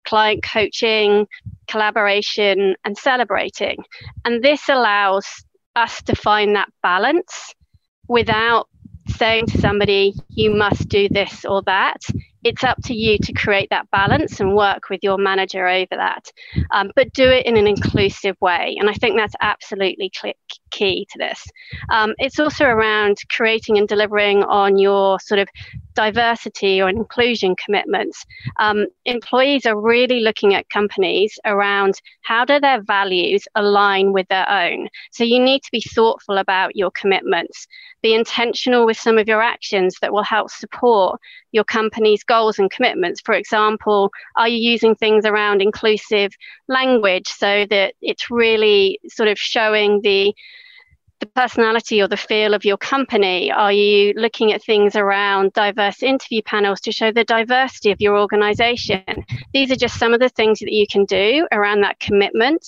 client 0.06 0.44
coaching, 0.44 1.28
collaboration, 1.68 2.76
and 2.84 2.98
celebrating. 2.98 3.78
And 4.24 4.44
this 4.44 4.70
allows 4.70 5.26
us 5.76 6.02
to 6.04 6.15
find 6.15 6.56
that 6.56 6.70
balance 6.82 7.54
without 8.08 8.70
saying 9.18 9.48
to 9.48 9.60
somebody, 9.60 10.13
you 10.30 10.54
must 10.56 10.88
do 10.88 11.08
this 11.10 11.46
or 11.46 11.62
that 11.63 12.02
it's 12.46 12.63
up 12.63 12.78
to 12.84 12.94
you 12.94 13.18
to 13.18 13.34
create 13.34 13.70
that 13.72 13.89
balance 13.89 14.39
and 14.39 14.56
work 14.56 14.89
with 14.89 15.00
your 15.02 15.18
manager 15.18 15.68
over 15.68 15.96
that. 15.96 16.32
Um, 16.72 16.91
but 16.96 17.12
do 17.12 17.28
it 17.28 17.48
in 17.48 17.58
an 17.58 17.65
inclusive 17.65 18.38
way. 18.39 18.78
And 18.80 18.88
I 18.88 18.94
think 18.94 19.18
that's 19.18 19.34
absolutely 19.41 20.12
key 20.70 21.08
to 21.12 21.18
this. 21.18 21.44
Um, 21.89 22.13
it's 22.20 22.39
also 22.39 22.65
around 22.65 23.18
creating 23.32 23.80
and 23.80 23.88
delivering 23.88 24.44
on 24.44 24.78
your 24.78 25.20
sort 25.20 25.39
of 25.39 25.50
diversity 25.96 26.82
or 26.82 26.90
inclusion 26.90 27.56
commitments. 27.56 28.26
Um, 28.60 28.88
employees 29.06 29.66
are 29.66 29.80
really 29.80 30.20
looking 30.20 30.54
at 30.54 30.70
companies 30.70 31.40
around 31.46 31.96
how 32.22 32.46
do 32.46 32.60
their 32.60 32.82
values 32.82 33.48
align 33.56 34.14
with 34.14 34.28
their 34.28 34.50
own. 34.50 34.90
So 35.12 35.24
you 35.24 35.40
need 35.40 35.64
to 35.64 35.72
be 35.72 35.82
thoughtful 35.82 36.38
about 36.38 36.76
your 36.76 36.92
commitments. 36.92 37.68
Be 38.02 38.14
intentional 38.14 38.86
with 38.86 38.98
some 38.98 39.18
of 39.18 39.28
your 39.28 39.42
actions 39.42 39.96
that 40.02 40.14
will 40.14 40.24
help 40.24 40.52
support 40.52 41.20
your 41.52 41.64
company's 41.64 42.24
goals 42.24 42.60
and 42.60 42.70
commitments. 42.70 43.22
For 43.22 43.34
example, 43.34 44.12
are 44.36 44.48
you 44.48 44.58
using 44.58 44.96
things 44.96 45.26
around 45.26 45.62
inclusive 45.62 46.32
language 46.68 47.28
so 47.28 47.66
that 47.70 47.96
it's 48.02 48.30
really 48.30 49.00
sort 49.08 49.30
of 49.30 49.40
showing 49.40 50.02
the 50.02 50.36
the 51.26 51.32
personality 51.42 52.02
or 52.02 52.08
the 52.08 52.18
feel 52.18 52.54
of 52.54 52.66
your 52.66 52.78
company? 52.78 53.52
Are 53.52 53.72
you 53.72 54.14
looking 54.16 54.54
at 54.54 54.64
things 54.64 54.96
around 54.96 55.54
diverse 55.54 56.04
interview 56.04 56.42
panels 56.44 56.80
to 56.82 56.92
show 56.92 57.12
the 57.12 57.24
diversity 57.24 57.92
of 57.92 58.00
your 58.00 58.18
organization? 58.18 59.04
These 59.54 59.72
are 59.72 59.76
just 59.76 59.98
some 59.98 60.14
of 60.14 60.20
the 60.20 60.30
things 60.30 60.60
that 60.60 60.72
you 60.72 60.86
can 60.88 61.06
do 61.06 61.48
around 61.52 61.82
that 61.82 62.00
commitment 62.00 62.64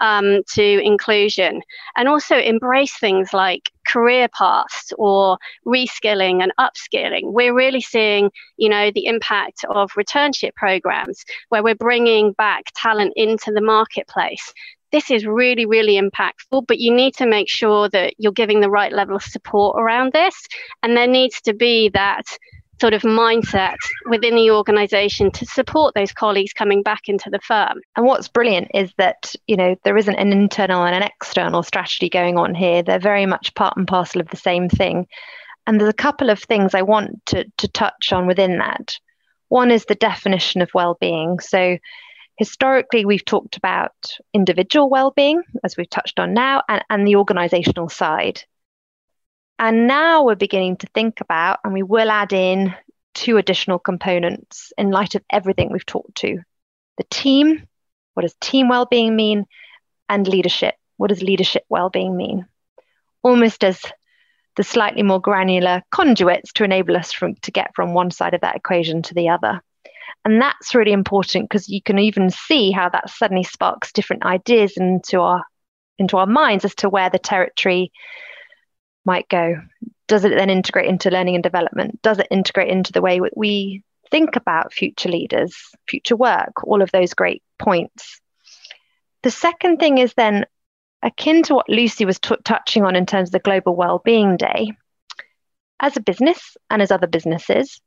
um, 0.00 0.42
to 0.54 0.62
inclusion. 0.62 1.62
And 1.96 2.08
also 2.08 2.36
embrace 2.36 2.98
things 2.98 3.32
like 3.32 3.70
career 3.86 4.28
paths 4.28 4.92
or 4.98 5.38
reskilling 5.66 6.42
and 6.42 6.52
upskilling. 6.60 7.32
We're 7.32 7.54
really 7.54 7.80
seeing, 7.80 8.30
you 8.56 8.68
know, 8.68 8.90
the 8.90 9.06
impact 9.06 9.64
of 9.68 9.90
returnship 9.92 10.54
programs 10.54 11.24
where 11.48 11.62
we're 11.62 11.74
bringing 11.74 12.32
back 12.32 12.66
talent 12.74 13.14
into 13.16 13.52
the 13.52 13.62
marketplace 13.62 14.52
this 14.92 15.10
is 15.10 15.26
really, 15.26 15.66
really 15.66 16.00
impactful, 16.00 16.66
but 16.68 16.78
you 16.78 16.94
need 16.94 17.14
to 17.16 17.26
make 17.26 17.48
sure 17.48 17.88
that 17.88 18.14
you're 18.18 18.32
giving 18.32 18.60
the 18.60 18.70
right 18.70 18.92
level 18.92 19.16
of 19.16 19.22
support 19.22 19.76
around 19.80 20.12
this. 20.12 20.34
And 20.82 20.96
there 20.96 21.06
needs 21.06 21.40
to 21.42 21.54
be 21.54 21.88
that 21.90 22.24
sort 22.80 22.94
of 22.94 23.02
mindset 23.02 23.76
within 24.10 24.34
the 24.34 24.50
organization 24.50 25.30
to 25.30 25.46
support 25.46 25.94
those 25.94 26.12
colleagues 26.12 26.52
coming 26.52 26.82
back 26.82 27.08
into 27.08 27.30
the 27.30 27.38
firm. 27.38 27.80
And 27.96 28.04
what's 28.04 28.28
brilliant 28.28 28.72
is 28.74 28.92
that, 28.98 29.34
you 29.46 29.56
know, 29.56 29.76
there 29.84 29.96
isn't 29.96 30.16
an 30.16 30.32
internal 30.32 30.84
and 30.84 30.96
an 30.96 31.02
external 31.02 31.62
strategy 31.62 32.08
going 32.08 32.38
on 32.38 32.54
here. 32.54 32.82
They're 32.82 32.98
very 32.98 33.24
much 33.24 33.54
part 33.54 33.76
and 33.76 33.86
parcel 33.86 34.20
of 34.20 34.28
the 34.28 34.36
same 34.36 34.68
thing. 34.68 35.06
And 35.66 35.78
there's 35.80 35.90
a 35.90 35.94
couple 35.94 36.28
of 36.28 36.40
things 36.40 36.74
I 36.74 36.82
want 36.82 37.24
to, 37.26 37.44
to 37.58 37.68
touch 37.68 38.12
on 38.12 38.26
within 38.26 38.58
that. 38.58 38.98
One 39.48 39.70
is 39.70 39.84
the 39.84 39.94
definition 39.94 40.60
of 40.60 40.70
well-being. 40.74 41.38
So 41.38 41.78
historically 42.42 43.04
we've 43.04 43.24
talked 43.24 43.56
about 43.56 43.92
individual 44.34 44.90
well-being, 44.90 45.44
as 45.62 45.76
we've 45.76 45.88
touched 45.88 46.18
on 46.18 46.34
now, 46.34 46.60
and, 46.68 46.84
and 46.90 47.06
the 47.06 47.14
organizational 47.14 47.88
side. 47.88 48.42
And 49.60 49.86
now 49.86 50.24
we're 50.24 50.34
beginning 50.34 50.78
to 50.78 50.88
think 50.88 51.20
about, 51.20 51.60
and 51.62 51.72
we 51.72 51.84
will 51.84 52.10
add 52.10 52.32
in 52.32 52.74
two 53.14 53.36
additional 53.36 53.78
components 53.78 54.72
in 54.76 54.90
light 54.90 55.14
of 55.14 55.22
everything 55.30 55.70
we've 55.70 55.86
talked 55.86 56.16
to 56.16 56.40
the 56.98 57.04
team. 57.10 57.64
What 58.14 58.22
does 58.22 58.34
team 58.40 58.68
well-being 58.68 59.14
mean? 59.14 59.44
And 60.08 60.26
leadership. 60.26 60.74
What 60.96 61.10
does 61.10 61.22
leadership 61.22 61.64
well-being 61.68 62.16
mean? 62.16 62.46
Almost 63.22 63.62
as 63.62 63.80
the 64.56 64.64
slightly 64.64 65.04
more 65.04 65.20
granular 65.20 65.82
conduits 65.92 66.52
to 66.54 66.64
enable 66.64 66.96
us 66.96 67.12
from, 67.12 67.36
to 67.36 67.52
get 67.52 67.70
from 67.76 67.94
one 67.94 68.10
side 68.10 68.34
of 68.34 68.40
that 68.40 68.56
equation 68.56 69.02
to 69.02 69.14
the 69.14 69.28
other. 69.28 69.62
And 70.24 70.40
that's 70.40 70.74
really 70.74 70.92
important 70.92 71.48
because 71.48 71.68
you 71.68 71.82
can 71.82 71.98
even 71.98 72.30
see 72.30 72.70
how 72.70 72.88
that 72.88 73.10
suddenly 73.10 73.42
sparks 73.42 73.92
different 73.92 74.24
ideas 74.24 74.76
into 74.76 75.20
our 75.20 75.44
into 75.98 76.16
our 76.16 76.26
minds 76.26 76.64
as 76.64 76.74
to 76.76 76.88
where 76.88 77.10
the 77.10 77.18
territory 77.18 77.92
might 79.04 79.28
go. 79.28 79.56
Does 80.08 80.24
it 80.24 80.30
then 80.30 80.50
integrate 80.50 80.88
into 80.88 81.10
learning 81.10 81.34
and 81.34 81.42
development? 81.42 82.00
Does 82.02 82.18
it 82.18 82.28
integrate 82.30 82.68
into 82.68 82.92
the 82.92 83.02
way 83.02 83.20
we 83.34 83.82
think 84.10 84.36
about 84.36 84.72
future 84.72 85.08
leaders, 85.08 85.56
future 85.88 86.16
work, 86.16 86.64
all 86.64 86.82
of 86.82 86.90
those 86.92 87.14
great 87.14 87.42
points? 87.58 88.20
The 89.22 89.30
second 89.30 89.78
thing 89.78 89.98
is 89.98 90.14
then 90.14 90.46
akin 91.02 91.42
to 91.44 91.54
what 91.54 91.68
Lucy 91.68 92.04
was 92.04 92.18
t- 92.18 92.34
touching 92.44 92.84
on 92.84 92.96
in 92.96 93.06
terms 93.06 93.28
of 93.28 93.32
the 93.32 93.38
Global 93.38 93.76
Wellbeing 93.76 94.36
Day. 94.36 94.72
As 95.80 95.96
a 95.96 96.00
business 96.00 96.56
and 96.70 96.80
as 96.80 96.90
other 96.90 97.06
businesses, 97.08 97.80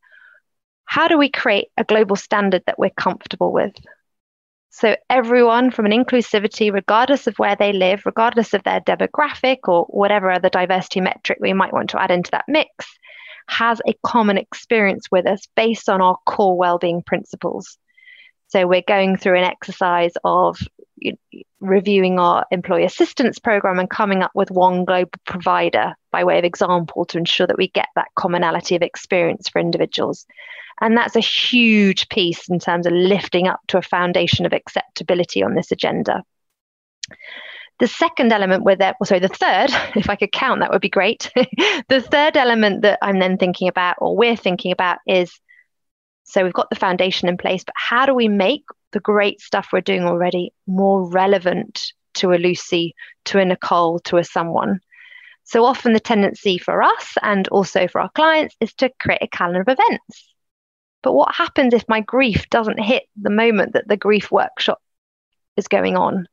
how 0.86 1.08
do 1.08 1.18
we 1.18 1.30
create 1.30 1.68
a 1.78 1.84
global 1.84 2.16
standard 2.16 2.64
that 2.68 2.80
we're 2.80 2.90
comfortable 2.92 3.52
with? 3.52 3.74
So 4.70 4.96
everyone 5.10 5.72
from 5.72 5.86
an 5.86 5.94
inclusivity, 5.94 6.72
regardless 6.72 7.28
of 7.28 7.40
where 7.40 7.56
they 7.56 7.72
live, 7.72 8.06
regardless 8.06 8.54
of 8.54 8.64
their 8.64 8.82
demographic 8.82 9.60
or 9.70 9.86
whatever 9.86 10.30
other 10.30 10.50
diversity 10.50 11.00
metric 11.00 11.38
we 11.40 11.54
might 11.54 11.72
want 11.74 11.92
to 11.92 12.02
add 12.02 12.12
into 12.12 12.32
that 12.32 12.46
mix, 12.48 12.70
has 13.48 13.82
a 13.88 13.96
common 14.06 14.38
experience 14.38 15.08
with 15.12 15.28
us 15.28 15.48
based 15.56 15.88
on 15.88 16.02
our 16.02 16.18
core 16.26 16.58
well-being 16.58 17.04
principles. 17.04 17.78
So 18.48 18.68
we're 18.68 18.84
going 18.86 19.18
through 19.18 19.38
an 19.38 19.46
exercise 19.46 20.14
of 20.24 20.58
reviewing 21.60 22.20
our 22.20 22.46
employee 22.52 22.86
assistance 22.86 23.40
program 23.40 23.80
and 23.80 23.90
coming 23.90 24.24
up 24.24 24.32
with 24.34 24.52
one 24.52 24.86
global 24.86 25.12
provider 25.26 25.96
by 26.12 26.24
way 26.24 26.38
of 26.38 26.46
example 26.46 27.06
to 27.06 27.18
ensure 27.18 27.48
that 27.48 27.58
we 27.58 27.70
get 27.70 27.88
that 27.96 28.08
commonality 28.16 28.76
of 28.76 28.82
experience 28.82 29.50
for 29.50 29.60
individuals. 29.60 30.26
And 30.82 30.98
that's 30.98 31.16
a 31.16 31.22
huge 31.22 32.10
piece 32.10 32.50
in 32.50 32.60
terms 32.60 32.86
of 32.86 32.94
lifting 32.94 33.48
up 33.48 33.62
to 33.68 33.78
a 33.78 33.82
foundation 33.82 34.46
of 34.46 34.54
acceptability 34.54 35.42
on 35.42 35.56
this 35.56 35.72
agenda. 35.72 36.24
The 37.80 37.88
second 37.88 38.32
element 38.32 38.64
with 38.64 38.80
that, 38.80 38.96
well, 39.00 39.08
sorry, 39.08 39.20
the 39.20 39.28
third, 39.28 39.70
if 39.96 40.10
I 40.10 40.16
could 40.16 40.32
count, 40.32 40.62
that 40.62 40.72
would 40.72 40.82
be 40.82 40.90
great. 40.90 41.32
the 41.90 42.02
third 42.02 42.38
element 42.38 42.84
that 42.84 43.00
I'm 43.02 43.20
then 43.20 43.38
thinking 43.38 43.68
about, 43.68 43.98
or 44.00 44.16
we're 44.16 44.38
thinking 44.38 44.72
about, 44.72 45.00
is 45.08 45.40
so 46.24 46.44
we've 46.44 46.54
got 46.54 46.70
the 46.70 46.76
foundation 46.76 47.30
in 47.30 47.38
place, 47.38 47.64
but 47.64 47.76
how 47.78 48.06
do 48.06 48.14
we 48.14 48.28
make 48.28 48.64
the 48.96 49.02
great 49.02 49.42
stuff 49.42 49.68
we're 49.74 49.82
doing 49.82 50.06
already 50.06 50.54
more 50.68 51.06
relevant 51.10 51.92
to 52.14 52.32
a 52.32 52.40
Lucy, 52.40 52.96
to 53.26 53.40
a 53.40 53.46
Nicole, 53.46 54.00
to 54.00 54.16
a 54.16 54.24
someone? 54.24 54.80
So 55.44 55.66
often 55.66 55.92
the 55.92 56.00
tendency 56.00 56.58
for 56.58 56.82
us 56.82 57.18
and 57.22 57.46
also 57.50 57.90
for 57.90 58.00
our 58.00 58.10
clients 58.10 58.56
is 58.62 58.74
to 58.76 58.90
create 59.02 59.22
a 59.22 59.28
calendar 59.28 59.60
of 59.60 59.68
events. 59.68 60.34
But 61.04 61.12
what 61.12 61.36
happens 61.36 61.74
if 61.74 61.84
my 61.90 62.00
grief 62.00 62.50
doesn't 62.50 62.80
hit 62.80 63.04
the 63.22 63.30
moment 63.30 63.74
that 63.74 63.86
the 63.86 63.98
grief 63.98 64.32
workshop 64.32 64.82
is 65.58 65.68
going 65.68 65.98
on? 65.98 66.26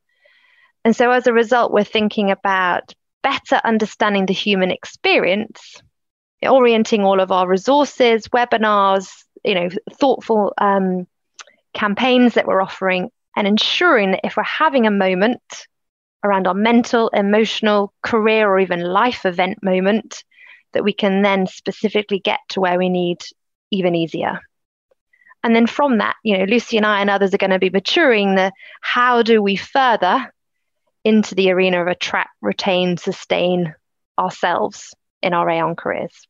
And 0.85 0.95
so 0.95 1.11
as 1.11 1.27
a 1.27 1.33
result, 1.33 1.73
we're 1.73 1.83
thinking 1.83 2.31
about 2.31 2.95
better 3.23 3.59
understanding 3.65 4.25
the 4.25 4.33
human 4.33 4.71
experience, 4.71 5.81
orienting 6.41 7.03
all 7.03 7.19
of 7.19 7.29
our 7.29 7.45
resources, 7.45 8.29
webinars, 8.29 9.09
you 9.43 9.53
know, 9.53 9.69
thoughtful 9.99 10.53
um, 10.57 11.07
campaigns 11.73 12.35
that 12.35 12.47
we're 12.47 12.61
offering, 12.61 13.09
and 13.35 13.47
ensuring 13.47 14.11
that 14.11 14.21
if 14.23 14.37
we're 14.37 14.43
having 14.43 14.85
a 14.85 14.91
moment 14.91 15.41
around 16.23 16.47
our 16.47 16.53
mental, 16.53 17.09
emotional, 17.09 17.93
career, 18.01 18.47
or 18.49 18.59
even 18.59 18.81
life 18.81 19.25
event 19.25 19.61
moment, 19.61 20.23
that 20.73 20.83
we 20.83 20.93
can 20.93 21.21
then 21.21 21.47
specifically 21.47 22.19
get 22.19 22.39
to 22.49 22.61
where 22.61 22.77
we 22.77 22.89
need 22.89 23.21
even 23.71 23.95
easier. 23.95 24.39
And 25.43 25.55
then 25.55 25.67
from 25.67 25.97
that, 25.97 26.15
you 26.23 26.37
know, 26.37 26.45
Lucy 26.45 26.77
and 26.77 26.85
I 26.85 27.01
and 27.01 27.09
others 27.09 27.33
are 27.33 27.37
going 27.37 27.51
to 27.51 27.59
be 27.59 27.69
maturing 27.69 28.35
the 28.35 28.51
how 28.81 29.23
do 29.23 29.41
we 29.41 29.55
further 29.57 30.33
into 31.03 31.35
the 31.35 31.51
arena 31.51 31.81
of 31.81 31.87
attract, 31.87 32.29
retain, 32.41 32.95
sustain 32.97 33.75
ourselves 34.17 34.93
in 35.21 35.33
our 35.33 35.49
Aon 35.49 35.75
careers. 35.75 36.27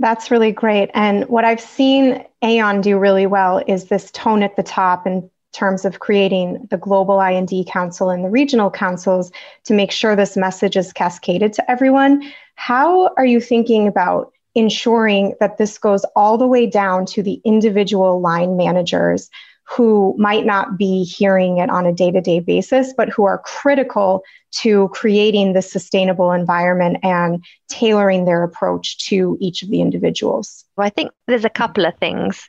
That's 0.00 0.30
really 0.30 0.50
great. 0.50 0.90
And 0.94 1.28
what 1.28 1.44
I've 1.44 1.60
seen 1.60 2.24
Aon 2.42 2.80
do 2.80 2.98
really 2.98 3.26
well 3.26 3.62
is 3.66 3.84
this 3.84 4.10
tone 4.10 4.42
at 4.42 4.56
the 4.56 4.62
top 4.62 5.06
in 5.06 5.30
terms 5.52 5.84
of 5.84 6.00
creating 6.00 6.66
the 6.70 6.78
global 6.78 7.18
I&D 7.18 7.66
council 7.68 8.08
and 8.08 8.24
the 8.24 8.30
regional 8.30 8.70
councils 8.70 9.30
to 9.64 9.74
make 9.74 9.92
sure 9.92 10.16
this 10.16 10.38
message 10.38 10.74
is 10.74 10.94
cascaded 10.94 11.52
to 11.52 11.70
everyone. 11.70 12.32
How 12.54 13.12
are 13.18 13.26
you 13.26 13.40
thinking 13.40 13.86
about 13.86 14.32
ensuring 14.54 15.34
that 15.38 15.58
this 15.58 15.76
goes 15.76 16.04
all 16.16 16.38
the 16.38 16.46
way 16.46 16.66
down 16.66 17.04
to 17.06 17.22
the 17.22 17.40
individual 17.44 18.22
line 18.22 18.56
managers 18.56 19.28
who 19.70 20.16
might 20.18 20.44
not 20.44 20.76
be 20.76 21.04
hearing 21.04 21.58
it 21.58 21.70
on 21.70 21.86
a 21.86 21.92
day 21.92 22.10
to 22.10 22.20
day 22.20 22.40
basis, 22.40 22.92
but 22.96 23.08
who 23.08 23.24
are 23.24 23.38
critical 23.38 24.24
to 24.50 24.88
creating 24.88 25.52
the 25.52 25.62
sustainable 25.62 26.32
environment 26.32 26.98
and 27.04 27.44
tailoring 27.68 28.24
their 28.24 28.42
approach 28.42 28.98
to 28.98 29.38
each 29.40 29.62
of 29.62 29.70
the 29.70 29.80
individuals? 29.80 30.64
Well, 30.76 30.86
I 30.86 30.90
think 30.90 31.12
there's 31.28 31.44
a 31.44 31.50
couple 31.50 31.86
of 31.86 31.96
things. 31.98 32.48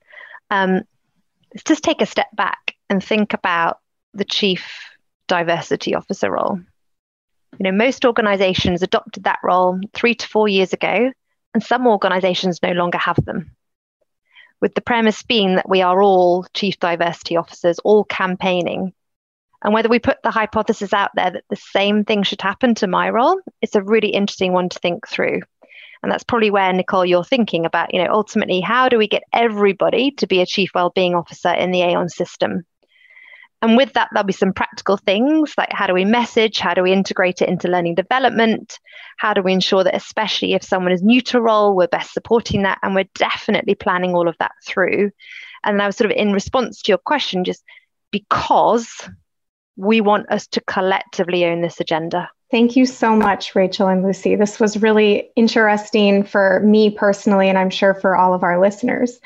Um, 0.50 0.82
let's 1.54 1.64
just 1.64 1.84
take 1.84 2.02
a 2.02 2.08
step 2.08 2.28
back 2.34 2.76
and 2.90 3.04
think 3.04 3.34
about 3.34 3.80
the 4.16 4.26
chief 4.26 4.68
diversity 5.28 5.94
officer 5.94 6.32
role. 6.32 6.60
You 7.60 7.64
know, 7.66 7.72
most 7.72 8.04
organizations 8.04 8.82
adopted 8.82 9.26
that 9.26 9.40
role 9.44 9.80
three 9.94 10.16
to 10.16 10.28
four 10.28 10.48
years 10.48 10.74
ago 10.74 11.12
and 11.54 11.64
some 11.64 11.86
organizations 11.86 12.60
no 12.64 12.72
longer 12.72 12.98
have 12.98 13.24
them. 13.26 13.52
With 14.62 14.76
the 14.76 14.82
premise 14.82 15.24
being 15.24 15.56
that 15.56 15.68
we 15.68 15.82
are 15.82 16.02
all 16.02 16.46
chief 16.54 16.80
diversity 16.80 17.36
officers, 17.36 17.80
all 17.80 18.04
campaigning. 18.04 18.94
And 19.64 19.74
whether 19.74 19.90
we 19.90 20.00
put 20.00 20.22
the 20.24 20.32
hypothesis 20.32 20.94
out 20.94 21.12
there 21.16 21.32
that 21.32 21.44
the 21.50 21.56
same 21.56 22.06
thing 22.06 22.24
should 22.24 22.42
happen 22.42 22.76
to 22.76 22.88
my 22.88 23.10
role, 23.10 23.40
it's 23.62 23.76
a 23.76 23.82
really 23.82 24.10
interesting 24.10 24.54
one 24.54 24.70
to 24.70 24.80
think 24.80 25.08
through. 25.08 25.42
And 26.04 26.12
that's 26.12 26.24
probably 26.24 26.50
where, 26.50 26.72
Nicole, 26.74 27.06
you're 27.06 27.24
thinking 27.24 27.66
about, 27.66 27.94
you 27.94 28.04
know, 28.04 28.12
ultimately, 28.12 28.60
how 28.60 28.90
do 28.90 28.98
we 28.98 29.08
get 29.08 29.24
everybody 29.34 30.12
to 30.12 30.28
be 30.28 30.42
a 30.42 30.48
chief 30.48 30.72
wellbeing 30.74 31.14
officer 31.14 31.50
in 31.50 31.72
the 31.72 31.82
Aon 31.84 32.10
system? 32.10 32.66
And 33.62 33.78
with 33.78 33.94
that, 33.94 34.10
there'll 34.12 34.26
be 34.26 34.34
some 34.34 34.54
practical 34.54 34.98
things 34.98 35.54
like 35.58 35.72
how 35.72 35.86
do 35.86 35.94
we 35.94 36.04
message? 36.04 36.60
How 36.60 36.74
do 36.74 36.82
we 36.82 36.92
integrate 36.92 37.42
it 37.42 37.50
into 37.50 37.68
learning 37.68 37.96
development? 37.96 38.80
How 39.18 39.34
do 39.34 39.42
we 39.42 39.54
ensure 39.54 39.84
that, 39.84 39.96
especially 39.96 40.54
if 40.54 40.64
someone 40.64 40.92
is 40.92 41.04
new 41.04 41.22
to 41.22 41.42
role, 41.42 41.76
we're 41.76 41.88
best 41.88 42.14
supporting 42.14 42.64
that? 42.64 42.80
And 42.82 42.96
we're 42.96 43.10
definitely 43.16 43.76
planning 43.76 44.16
all 44.16 44.28
of 44.28 44.36
that 44.40 44.54
through. 44.66 45.12
And 45.64 45.82
I 45.82 45.86
was 45.86 45.96
sort 45.96 46.10
of 46.10 46.18
in 46.18 46.34
response 46.34 46.82
to 46.82 46.92
your 46.92 46.98
question, 46.98 47.44
just 47.44 47.64
because 48.10 49.08
we 49.76 50.02
want 50.02 50.32
us 50.32 50.48
to 50.48 50.62
collectively 50.62 51.46
own 51.46 51.62
this 51.62 51.80
agenda. 51.80 52.30
Thank 52.50 52.76
you 52.76 52.86
so 52.86 53.16
much, 53.16 53.56
Rachel 53.56 53.88
and 53.88 54.04
Lucy. 54.04 54.36
This 54.36 54.60
was 54.60 54.82
really 54.82 55.32
interesting 55.38 56.24
for 56.24 56.60
me 56.66 56.90
personally, 56.90 57.48
and 57.48 57.58
I'm 57.58 57.70
sure 57.70 57.94
for 57.94 58.16
all 58.16 58.34
of 58.34 58.44
our 58.44 58.60
listeners. 58.60 59.22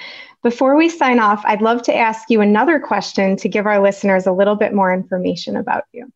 Before 0.46 0.76
we 0.76 0.90
sign 0.90 1.18
off, 1.18 1.42
I'd 1.44 1.64
love 1.64 1.82
to 1.86 1.96
ask 1.96 2.30
you 2.30 2.40
another 2.40 2.80
question 2.80 3.36
to 3.38 3.50
give 3.50 3.66
our 3.66 3.82
listeners 3.82 4.28
a 4.28 4.32
little 4.32 4.54
bit 4.54 4.76
more 4.76 4.94
information 4.94 5.56
about 5.56 5.86
you. 5.92 6.14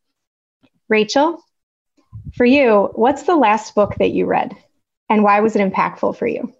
Rachel, 0.87 1.43
for 2.37 2.45
you, 2.45 2.91
what's 2.93 3.23
the 3.23 3.35
last 3.35 3.73
book 3.73 3.95
that 3.95 4.11
you 4.11 4.27
read 4.27 4.55
and 5.09 5.23
why 5.23 5.39
was 5.39 5.55
it 5.55 5.67
impactful 5.67 6.15
for 6.15 6.27
you? 6.27 6.53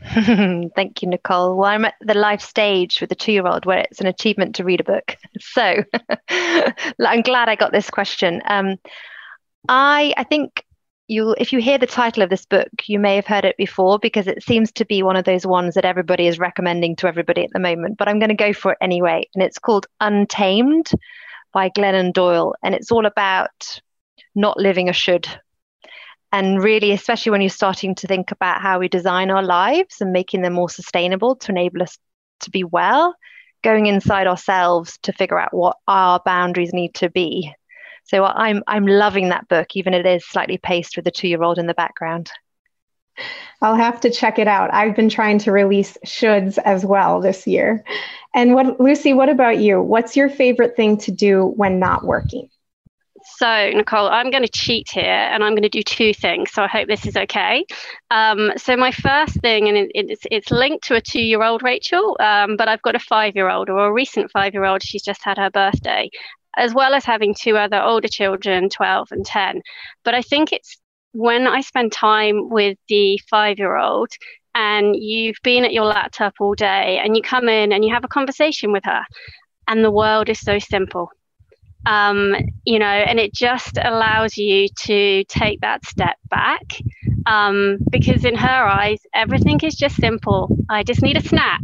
Thank 0.74 1.02
you, 1.02 1.08
Nicole. 1.08 1.54
Well, 1.58 1.68
I'm 1.68 1.84
at 1.84 1.96
the 2.00 2.14
life 2.14 2.40
stage 2.40 3.02
with 3.02 3.12
a 3.12 3.14
two 3.14 3.32
year 3.32 3.46
old 3.46 3.66
where 3.66 3.80
it's 3.80 4.00
an 4.00 4.06
achievement 4.06 4.54
to 4.54 4.64
read 4.64 4.80
a 4.80 4.84
book. 4.84 5.18
So 5.38 5.84
I'm 6.30 7.20
glad 7.20 7.50
I 7.50 7.56
got 7.56 7.72
this 7.72 7.90
question. 7.90 8.40
Um, 8.46 8.76
I, 9.68 10.14
I 10.16 10.24
think 10.24 10.64
you 11.10 11.34
if 11.38 11.52
you 11.52 11.60
hear 11.60 11.78
the 11.78 11.86
title 11.86 12.22
of 12.22 12.30
this 12.30 12.46
book, 12.46 12.68
you 12.86 12.98
may 12.98 13.16
have 13.16 13.26
heard 13.26 13.44
it 13.44 13.56
before 13.56 13.98
because 13.98 14.26
it 14.26 14.42
seems 14.42 14.70
to 14.72 14.84
be 14.84 15.02
one 15.02 15.16
of 15.16 15.24
those 15.24 15.44
ones 15.44 15.74
that 15.74 15.84
everybody 15.84 16.26
is 16.26 16.38
recommending 16.38 16.96
to 16.96 17.08
everybody 17.08 17.44
at 17.44 17.50
the 17.52 17.58
moment. 17.58 17.98
But 17.98 18.08
I'm 18.08 18.18
going 18.18 18.30
to 18.30 18.34
go 18.34 18.52
for 18.52 18.72
it 18.72 18.78
anyway, 18.80 19.28
and 19.34 19.42
it's 19.42 19.58
called 19.58 19.86
Untamed 20.00 20.90
by 21.52 21.68
Glennon 21.70 22.12
Doyle, 22.12 22.54
and 22.62 22.74
it's 22.74 22.92
all 22.92 23.06
about 23.06 23.80
not 24.34 24.58
living 24.58 24.88
a 24.88 24.92
should. 24.92 25.26
And 26.32 26.62
really, 26.62 26.92
especially 26.92 27.30
when 27.30 27.40
you're 27.40 27.50
starting 27.50 27.96
to 27.96 28.06
think 28.06 28.30
about 28.30 28.62
how 28.62 28.78
we 28.78 28.88
design 28.88 29.30
our 29.30 29.42
lives 29.42 30.00
and 30.00 30.12
making 30.12 30.42
them 30.42 30.52
more 30.52 30.70
sustainable 30.70 31.34
to 31.36 31.50
enable 31.50 31.82
us 31.82 31.98
to 32.40 32.50
be 32.50 32.62
well, 32.62 33.16
going 33.64 33.86
inside 33.86 34.28
ourselves 34.28 34.96
to 35.02 35.12
figure 35.12 35.40
out 35.40 35.52
what 35.52 35.76
our 35.88 36.20
boundaries 36.24 36.72
need 36.72 36.94
to 36.94 37.10
be 37.10 37.52
so 38.10 38.24
I'm 38.24 38.64
I'm 38.66 38.86
loving 38.86 39.28
that 39.28 39.46
book, 39.46 39.76
even 39.76 39.94
if 39.94 40.04
it 40.04 40.08
is 40.08 40.26
slightly 40.26 40.58
paced 40.58 40.96
with 40.96 41.04
the 41.04 41.12
two 41.12 41.28
year 41.28 41.42
old 41.42 41.58
in 41.58 41.66
the 41.66 41.74
background. 41.74 42.30
I'll 43.62 43.76
have 43.76 44.00
to 44.00 44.10
check 44.10 44.38
it 44.38 44.48
out. 44.48 44.72
I've 44.72 44.96
been 44.96 45.10
trying 45.10 45.38
to 45.40 45.52
release 45.52 45.96
shoulds 46.04 46.58
as 46.58 46.84
well 46.84 47.20
this 47.20 47.46
year. 47.46 47.84
And 48.34 48.54
what 48.54 48.80
Lucy, 48.80 49.12
what 49.12 49.28
about 49.28 49.58
you? 49.58 49.80
What's 49.80 50.16
your 50.16 50.28
favorite 50.28 50.74
thing 50.74 50.96
to 50.98 51.12
do 51.12 51.52
when 51.56 51.78
not 51.78 52.04
working? 52.04 52.48
So, 53.36 53.70
Nicole, 53.70 54.08
I'm 54.08 54.30
going 54.30 54.42
to 54.42 54.50
cheat 54.50 54.88
here 54.90 55.04
and 55.04 55.44
I'm 55.44 55.52
going 55.52 55.62
to 55.62 55.68
do 55.68 55.82
two 55.82 56.14
things. 56.14 56.52
So, 56.52 56.62
I 56.62 56.68
hope 56.68 56.88
this 56.88 57.06
is 57.06 57.16
okay. 57.16 57.64
Um, 58.10 58.52
so, 58.56 58.76
my 58.76 58.92
first 58.92 59.38
thing, 59.40 59.68
and 59.68 59.76
it, 59.76 59.90
it's, 59.94 60.26
it's 60.30 60.50
linked 60.50 60.84
to 60.84 60.94
a 60.94 61.00
two 61.02 61.20
year 61.20 61.42
old 61.42 61.62
Rachel, 61.62 62.16
um, 62.18 62.56
but 62.56 62.68
I've 62.68 62.82
got 62.82 62.96
a 62.96 62.98
five 62.98 63.36
year 63.36 63.50
old 63.50 63.68
or 63.68 63.86
a 63.86 63.92
recent 63.92 64.30
five 64.30 64.54
year 64.54 64.64
old. 64.64 64.82
She's 64.82 65.02
just 65.02 65.22
had 65.22 65.36
her 65.36 65.50
birthday 65.50 66.10
as 66.56 66.74
well 66.74 66.94
as 66.94 67.04
having 67.04 67.34
two 67.34 67.56
other 67.56 67.80
older 67.80 68.08
children, 68.08 68.68
12 68.68 69.08
and 69.12 69.24
10. 69.24 69.62
But 70.04 70.14
I 70.14 70.22
think 70.22 70.52
it's 70.52 70.78
when 71.12 71.46
I 71.46 71.60
spend 71.60 71.92
time 71.92 72.50
with 72.50 72.78
the 72.88 73.18
five 73.28 73.58
year 73.58 73.76
old 73.76 74.10
and 74.54 74.96
you've 74.96 75.36
been 75.42 75.64
at 75.64 75.72
your 75.72 75.84
laptop 75.84 76.34
all 76.40 76.54
day 76.54 77.00
and 77.02 77.16
you 77.16 77.22
come 77.22 77.48
in 77.48 77.72
and 77.72 77.84
you 77.84 77.94
have 77.94 78.04
a 78.04 78.08
conversation 78.08 78.72
with 78.72 78.84
her, 78.84 79.02
and 79.68 79.84
the 79.84 79.90
world 79.90 80.28
is 80.28 80.40
so 80.40 80.58
simple. 80.58 81.10
Um, 81.86 82.34
you 82.64 82.78
know, 82.78 82.86
and 82.86 83.18
it 83.18 83.32
just 83.32 83.78
allows 83.82 84.36
you 84.36 84.68
to 84.82 85.24
take 85.24 85.60
that 85.60 85.86
step 85.86 86.16
back 86.28 86.62
um, 87.26 87.78
because 87.90 88.24
in 88.24 88.34
her 88.34 88.64
eyes, 88.66 89.00
everything 89.14 89.60
is 89.62 89.74
just 89.74 89.96
simple. 89.96 90.56
I 90.68 90.82
just 90.82 91.02
need 91.02 91.16
a 91.16 91.22
snack. 91.22 91.60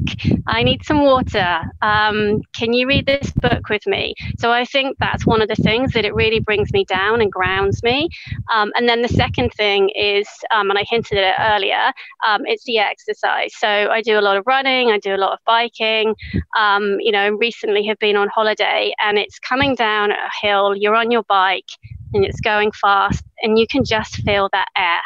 I 0.47 0.63
need 0.63 0.85
some 0.85 1.03
water. 1.03 1.61
Um, 1.83 2.43
can 2.55 2.73
you 2.73 2.87
read 2.87 3.07
this 3.07 3.31
book 3.33 3.69
with 3.69 3.87
me? 3.87 4.15
So 4.39 4.53
I 4.53 4.65
think 4.65 4.97
that's 4.99 5.27
one 5.27 5.43
of 5.43 5.49
the 5.49 5.57
things 5.57 5.93
that 5.93 6.05
it 6.05 6.15
really 6.15 6.41
brings 6.41 6.73
me 6.73 6.85
down 6.85 7.21
and 7.21 7.31
grounds 7.31 7.83
me. 7.83 8.09
Um, 8.53 8.73
and 8.77 8.89
then 8.89 9.03
the 9.03 9.09
second 9.09 9.51
thing 9.51 9.91
is, 9.91 10.29
um, 10.55 10.71
and 10.71 10.79
I 10.79 10.85
hinted 10.89 11.19
at 11.19 11.35
it 11.35 11.43
earlier, 11.55 11.93
um, 12.27 12.43
it's 12.47 12.65
the 12.65 12.79
exercise. 12.79 13.53
So 13.57 13.69
I 13.69 14.03
do 14.03 14.19
a 14.19 14.23
lot 14.23 14.37
of 14.37 14.45
running, 14.47 14.91
I 14.91 14.99
do 14.99 15.15
a 15.15 15.17
lot 15.17 15.33
of 15.33 15.39
biking. 15.47 16.15
Um, 16.57 16.99
you 17.01 17.13
know, 17.13 17.31
recently 17.31 17.87
have 17.87 17.99
been 17.99 18.17
on 18.17 18.29
holiday 18.29 18.93
and 19.03 19.19
it's 19.19 19.39
coming 19.39 19.75
down 19.75 20.11
a 20.11 20.29
hill, 20.43 20.75
you're 20.77 20.97
on 20.97 21.11
your 21.11 21.23
bike 21.25 21.69
and 22.15 22.25
it's 22.25 22.41
going 22.41 22.73
fast, 22.73 23.25
and 23.43 23.59
you 23.59 23.67
can 23.67 23.85
just 23.85 24.17
feel 24.23 24.49
that 24.53 24.69
air 24.77 25.01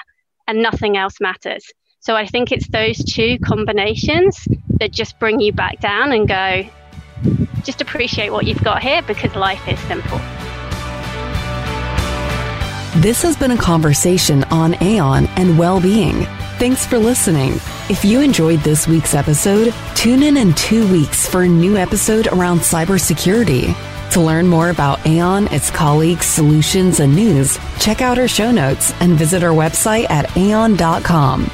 and 0.51 0.63
nothing 0.63 0.97
else 0.97 1.21
matters. 1.21 1.65
So 2.01 2.17
I 2.17 2.27
think 2.27 2.51
it's 2.51 2.69
those 2.69 2.99
two 3.05 3.39
combinations 3.39 4.49
that 4.81 4.91
just 4.91 5.19
bring 5.19 5.41
you 5.41 5.53
back 5.53 5.81
down 5.81 6.13
and 6.13 6.27
go, 6.27 6.69
just 7.63 7.81
appreciate 7.81 8.31
what 8.31 8.47
you've 8.47 8.65
got 8.65 8.83
here 8.83 9.01
because 9.03 9.35
life 9.37 9.67
is 9.69 9.79
simple. 9.81 10.19
This 13.01 13.23
has 13.23 13.37
been 13.37 13.53
a 13.53 13.57
conversation 13.57 14.43
on 14.45 14.75
Aon 14.83 15.27
and 15.37 15.57
well 15.57 15.81
being. 15.81 16.25
Thanks 16.59 16.85
for 16.85 16.99
listening. 16.99 17.53
If 17.89 18.05
you 18.05 18.21
enjoyed 18.21 18.61
this 18.61 18.89
week's 18.89 19.15
episode, 19.15 19.73
tune 19.95 20.23
in 20.23 20.37
in 20.37 20.53
two 20.55 20.91
weeks 20.91 21.29
for 21.29 21.43
a 21.43 21.49
new 21.49 21.77
episode 21.77 22.27
around 22.27 22.59
cybersecurity. 22.59 23.75
To 24.11 24.21
learn 24.21 24.49
more 24.49 24.71
about 24.71 25.07
Aon, 25.07 25.47
its 25.53 25.71
colleagues, 25.71 26.27
solutions, 26.27 26.99
and 26.99 27.15
news, 27.15 27.59
check 27.79 28.03
out 28.03 28.19
our 28.19 28.27
show 28.27 28.51
notes 28.51 28.93
and 29.01 29.13
visit 29.13 29.45
our 29.45 29.55
website 29.55 30.11
at 30.11 30.37
aon.com. 30.37 31.49